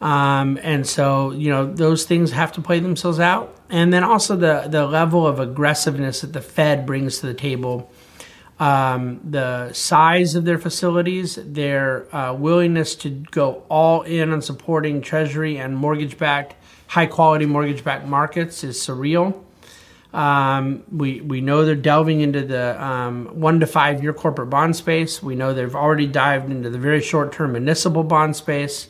Um, 0.02 0.60
and 0.63 0.86
so, 0.88 1.32
you 1.32 1.50
know, 1.50 1.71
those 1.71 2.06
things 2.06 2.32
have 2.32 2.52
to 2.54 2.62
play 2.62 2.80
themselves 2.80 3.19
out. 3.19 3.56
And 3.69 3.93
then 3.93 4.04
also 4.04 4.36
the, 4.36 4.67
the 4.67 4.86
level 4.86 5.26
of 5.26 5.39
aggressiveness 5.39 6.21
that 6.21 6.34
the 6.34 6.41
Fed 6.41 6.86
brings 6.86 7.19
to 7.19 7.28
the 7.28 7.34
table, 7.34 7.91
um, 8.60 9.21
the 9.24 9.71
size 9.74 10.36
of 10.36 10.45
their 10.45 10.58
facilities, 10.58 11.36
their 11.36 12.13
uh, 12.15 12.34
willingness 12.34 12.95
to 12.97 13.10
go 13.10 13.63
all 13.69 14.02
in 14.02 14.32
on 14.32 14.41
supporting 14.41 15.02
Treasury 15.02 15.58
and 15.58 15.78
mortgage 15.78 16.17
backed 16.17 16.56
high 16.88 17.06
quality 17.06 17.45
mortgage 17.45 17.84
backed 17.84 18.06
markets 18.06 18.63
is 18.63 18.78
surreal. 18.78 19.41
Um, 20.13 20.84
we, 20.91 21.21
we 21.21 21.39
know 21.39 21.63
they're 21.63 21.76
delving 21.76 22.19
into 22.19 22.45
the 22.45 22.82
um, 22.84 23.28
one 23.39 23.62
to 23.62 23.67
five 23.67 24.04
year 24.04 24.13
corporate 24.13 24.50
bond 24.50 24.76
space. 24.76 25.24
We 25.24 25.36
know 25.36 25.54
they've 25.54 25.76
already 25.76 26.08
dived 26.08 26.52
into 26.52 26.69
the 26.69 26.78
very 26.78 27.02
short 27.02 27.32
term 27.32 27.54
municipal 27.54 28.04
bond 28.04 28.36
space. 28.36 28.89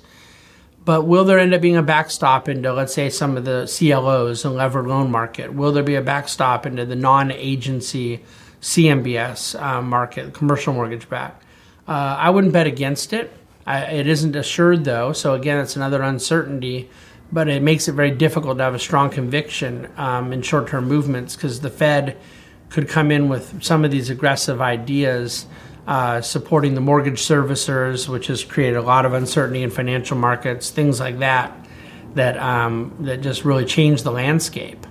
But 0.84 1.03
will 1.03 1.25
there 1.25 1.38
end 1.38 1.53
up 1.53 1.62
being 1.62 1.77
a 1.77 1.84
backstop 1.84 2.49
into, 2.49 2.73
let's 2.73 2.93
say, 2.93 3.10
some 3.10 3.38
of 3.38 3.45
the 3.45 3.65
CLOs 3.67 4.45
and 4.45 4.55
levered 4.55 4.88
loan 4.88 5.12
market? 5.12 5.53
Will 5.53 5.71
there 5.71 5.84
be 5.84 5.93
a 5.93 6.01
backstop 6.01 6.65
into 6.65 6.86
the 6.86 6.95
non 6.95 7.31
agency 7.31 8.21
CMBS 8.62 9.62
uh, 9.62 9.81
market, 9.81 10.34
commercial 10.34 10.73
mortgage 10.73 11.07
back? 11.07 11.39
Uh, 11.88 12.17
I 12.19 12.31
wouldn't 12.31 12.53
bet 12.53 12.65
against 12.65 13.13
it. 13.13 13.31
I, 13.67 13.81
it 13.84 14.07
isn't 14.07 14.36
assured, 14.36 14.84
though. 14.86 15.13
So, 15.13 15.36
again, 15.36 15.60
it's 15.60 15.75
another 15.75 16.01
uncertainty 16.01 16.89
but 17.32 17.48
it 17.48 17.62
makes 17.62 17.88
it 17.88 17.94
very 17.94 18.12
difficult 18.12 18.58
to 18.58 18.63
have 18.63 18.76
a 18.76 18.80
strong 18.80 19.10
conviction 19.10 19.89
um, 19.98 20.34
in 20.34 20.41
short 20.41 20.67
term 20.67 20.88
movements 20.88 21.36
because 21.36 21.62
the 21.62 21.70
Fed 21.70 22.17
could 22.70 22.88
come 22.88 23.12
in 23.12 23.30
with 23.30 23.63
some 23.63 23.86
of 23.86 23.91
these 23.91 24.10
aggressive 24.10 24.62
ideas 24.62 25.46
uh, 25.88 26.22
supporting 26.22 26.76
the 26.76 26.82
mortgage 26.82 27.22
servicers, 27.22 28.08
which 28.08 28.28
has 28.28 28.44
created 28.44 28.78
a 28.78 28.82
lot 28.82 29.06
of 29.06 29.13
uncertainty 29.13 29.63
in 29.63 29.70
financial 29.70 30.17
markets, 30.17 30.70
things 30.70 31.00
like 31.00 31.20
that, 31.20 31.54
that, 32.13 32.38
um, 32.38 32.96
that 33.00 33.22
just 33.22 33.44
really 33.44 33.65
change 33.65 34.04
the 34.04 34.12
landscape. 34.12 34.86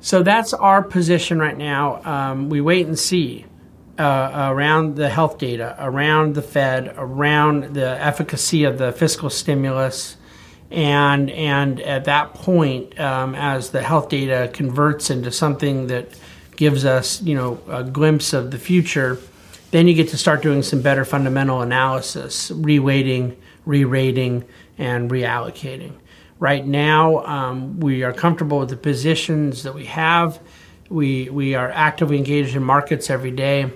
So 0.00 0.22
that's 0.22 0.54
our 0.54 0.82
position 0.82 1.38
right 1.38 1.56
now. 1.56 2.02
Um, 2.04 2.48
we 2.48 2.60
wait 2.60 2.86
and 2.86 2.98
see. 2.98 3.44
Uh, 3.98 4.50
around 4.52 4.94
the 4.94 5.08
health 5.08 5.38
data, 5.38 5.74
around 5.80 6.36
the 6.36 6.42
Fed, 6.42 6.94
around 6.96 7.74
the 7.74 8.00
efficacy 8.00 8.62
of 8.62 8.78
the 8.78 8.92
fiscal 8.92 9.28
stimulus, 9.28 10.16
and 10.70 11.30
and 11.30 11.80
at 11.80 12.04
that 12.04 12.34
point, 12.34 12.98
um, 13.00 13.34
as 13.34 13.70
the 13.70 13.82
health 13.82 14.08
data 14.08 14.50
converts 14.52 15.10
into 15.10 15.32
something 15.32 15.86
that 15.86 16.08
gives 16.56 16.84
us 16.84 17.22
you 17.22 17.34
know 17.34 17.60
a 17.68 17.84
glimpse 17.84 18.32
of 18.32 18.50
the 18.50 18.58
future, 18.58 19.18
then 19.70 19.88
you 19.88 19.94
get 19.94 20.08
to 20.08 20.18
start 20.18 20.42
doing 20.42 20.62
some 20.62 20.82
better 20.82 21.04
fundamental 21.04 21.62
analysis, 21.62 22.50
reweighting, 22.50 23.36
re-rating, 23.64 24.44
and 24.76 25.10
reallocating. 25.10 25.92
Right 26.38 26.66
now, 26.66 27.24
um, 27.24 27.80
we 27.80 28.02
are 28.04 28.12
comfortable 28.12 28.60
with 28.60 28.68
the 28.68 28.76
positions 28.76 29.62
that 29.62 29.74
we 29.74 29.86
have. 29.86 30.38
We 30.90 31.30
we 31.30 31.54
are 31.54 31.70
actively 31.70 32.18
engaged 32.18 32.54
in 32.54 32.62
markets 32.62 33.08
every 33.10 33.30
day. 33.32 33.72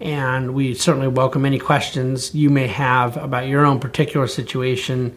And 0.00 0.54
we 0.54 0.74
certainly 0.74 1.08
welcome 1.08 1.46
any 1.46 1.58
questions 1.58 2.34
you 2.34 2.50
may 2.50 2.66
have 2.66 3.16
about 3.16 3.46
your 3.46 3.64
own 3.64 3.78
particular 3.78 4.26
situation 4.26 5.16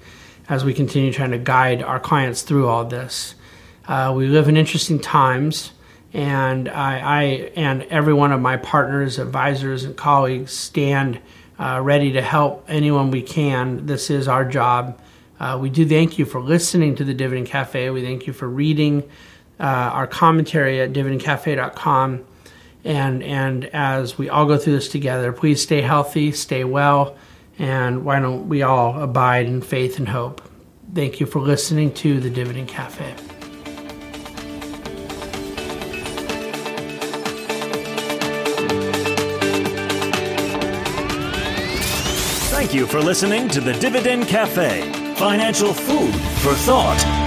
as 0.49 0.63
we 0.63 0.73
continue 0.73 1.11
trying 1.11 1.31
to 1.31 1.37
guide 1.37 1.81
our 1.81 1.99
clients 1.99 2.41
through 2.41 2.67
all 2.67 2.85
this. 2.85 3.35
Uh, 3.87 4.13
we 4.15 4.27
live 4.27 4.47
in 4.47 4.57
interesting 4.57 4.99
times, 4.99 5.71
and 6.13 6.69
I, 6.69 6.99
I, 6.99 7.23
and 7.55 7.83
every 7.83 8.13
one 8.13 8.31
of 8.31 8.41
my 8.41 8.57
partners, 8.57 9.19
advisors, 9.19 9.83
and 9.83 9.95
colleagues 9.95 10.51
stand 10.51 11.19
uh, 11.59 11.79
ready 11.81 12.13
to 12.13 12.21
help 12.21 12.65
anyone 12.67 13.11
we 13.11 13.21
can. 13.21 13.85
This 13.85 14.09
is 14.09 14.27
our 14.27 14.45
job. 14.45 14.99
Uh, 15.39 15.57
we 15.61 15.69
do 15.69 15.87
thank 15.87 16.17
you 16.17 16.25
for 16.25 16.41
listening 16.41 16.95
to 16.95 17.03
the 17.03 17.13
Dividend 17.13 17.47
Cafe. 17.47 17.89
We 17.89 18.01
thank 18.01 18.27
you 18.27 18.33
for 18.33 18.47
reading 18.47 19.03
uh, 19.59 19.63
our 19.63 20.07
commentary 20.07 20.81
at 20.81 20.93
dividendcafe.com. 20.93 22.25
And, 22.83 23.23
and 23.23 23.65
as 23.65 24.17
we 24.17 24.29
all 24.29 24.45
go 24.45 24.57
through 24.57 24.73
this 24.73 24.89
together, 24.89 25.33
please 25.33 25.61
stay 25.61 25.81
healthy, 25.81 26.31
stay 26.31 26.63
well, 26.63 27.17
and 27.59 28.05
why 28.05 28.19
don't 28.19 28.49
we 28.49 28.61
all 28.61 29.01
abide 29.01 29.45
in 29.45 29.61
faith 29.61 29.97
and 29.97 30.09
hope? 30.09 30.41
Thank 30.93 31.19
you 31.19 31.25
for 31.25 31.39
listening 31.39 31.93
to 31.95 32.19
the 32.19 32.29
Dividend 32.29 32.67
Cafe. 32.67 33.13
Thank 42.49 42.73
you 42.73 42.87
for 42.87 42.99
listening 42.99 43.47
to 43.49 43.61
the 43.61 43.73
Dividend 43.73 44.27
Cafe, 44.27 44.91
financial 45.15 45.73
food 45.73 46.13
for 46.41 46.53
thought. 46.53 47.26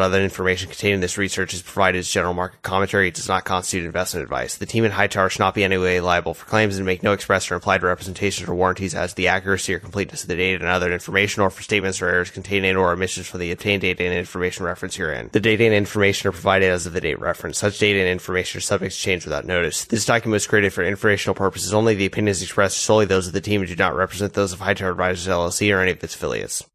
other 0.01 0.21
information 0.21 0.69
contained 0.69 0.95
in 0.95 1.01
this 1.01 1.17
research 1.17 1.53
is 1.53 1.61
provided 1.61 1.99
as 1.99 2.09
general 2.09 2.33
market 2.33 2.61
commentary. 2.61 3.07
It 3.07 3.15
does 3.15 3.27
not 3.27 3.45
constitute 3.45 3.85
investment 3.85 4.23
advice. 4.23 4.57
The 4.57 4.65
team 4.65 4.83
in 4.83 4.91
Hightower 4.91 5.29
should 5.29 5.39
not 5.39 5.53
be 5.53 5.63
in 5.63 5.71
any 5.71 5.81
way 5.81 5.99
liable 5.99 6.33
for 6.33 6.45
claims 6.45 6.77
and 6.77 6.85
make 6.85 7.03
no 7.03 7.13
express 7.13 7.49
or 7.49 7.55
implied 7.55 7.83
representations 7.83 8.49
or 8.49 8.55
warranties 8.55 8.95
as 8.95 9.11
to 9.11 9.15
the 9.15 9.27
accuracy 9.27 9.73
or 9.73 9.79
completeness 9.79 10.23
of 10.23 10.29
the 10.29 10.35
data 10.35 10.63
and 10.63 10.71
other 10.71 10.91
information 10.91 11.41
or 11.41 11.49
for 11.49 11.61
statements 11.61 12.01
or 12.01 12.07
errors 12.07 12.31
contained 12.31 12.65
in 12.65 12.75
or 12.75 12.91
omissions 12.91 13.27
from 13.27 13.39
the 13.39 13.51
obtained 13.51 13.81
data 13.81 14.03
and 14.03 14.13
information 14.13 14.65
referenced 14.65 14.97
herein. 14.97 15.29
The 15.31 15.39
data 15.39 15.65
and 15.65 15.73
information 15.73 16.29
are 16.29 16.33
provided 16.33 16.69
as 16.69 16.85
of 16.85 16.93
the 16.93 17.01
date 17.01 17.19
referenced. 17.19 17.59
Such 17.59 17.79
data 17.79 17.99
and 17.99 18.09
information 18.09 18.57
are 18.57 18.61
subject 18.61 18.95
to 18.95 18.99
change 18.99 19.25
without 19.25 19.45
notice. 19.45 19.85
This 19.85 20.05
document 20.05 20.33
was 20.33 20.47
created 20.47 20.73
for 20.73 20.83
informational 20.83 21.35
purposes 21.35 21.73
only. 21.73 21.95
The 21.95 22.05
opinions 22.05 22.41
expressed 22.41 22.77
solely 22.77 23.05
those 23.05 23.27
of 23.27 23.33
the 23.33 23.41
team 23.41 23.61
and 23.61 23.69
do 23.69 23.75
not 23.75 23.95
represent 23.95 24.33
those 24.33 24.53
of 24.53 24.59
Hightower 24.59 24.91
Advisors 24.91 25.27
LLC 25.27 25.75
or 25.75 25.81
any 25.81 25.91
of 25.91 26.03
its 26.03 26.15
affiliates. 26.15 26.65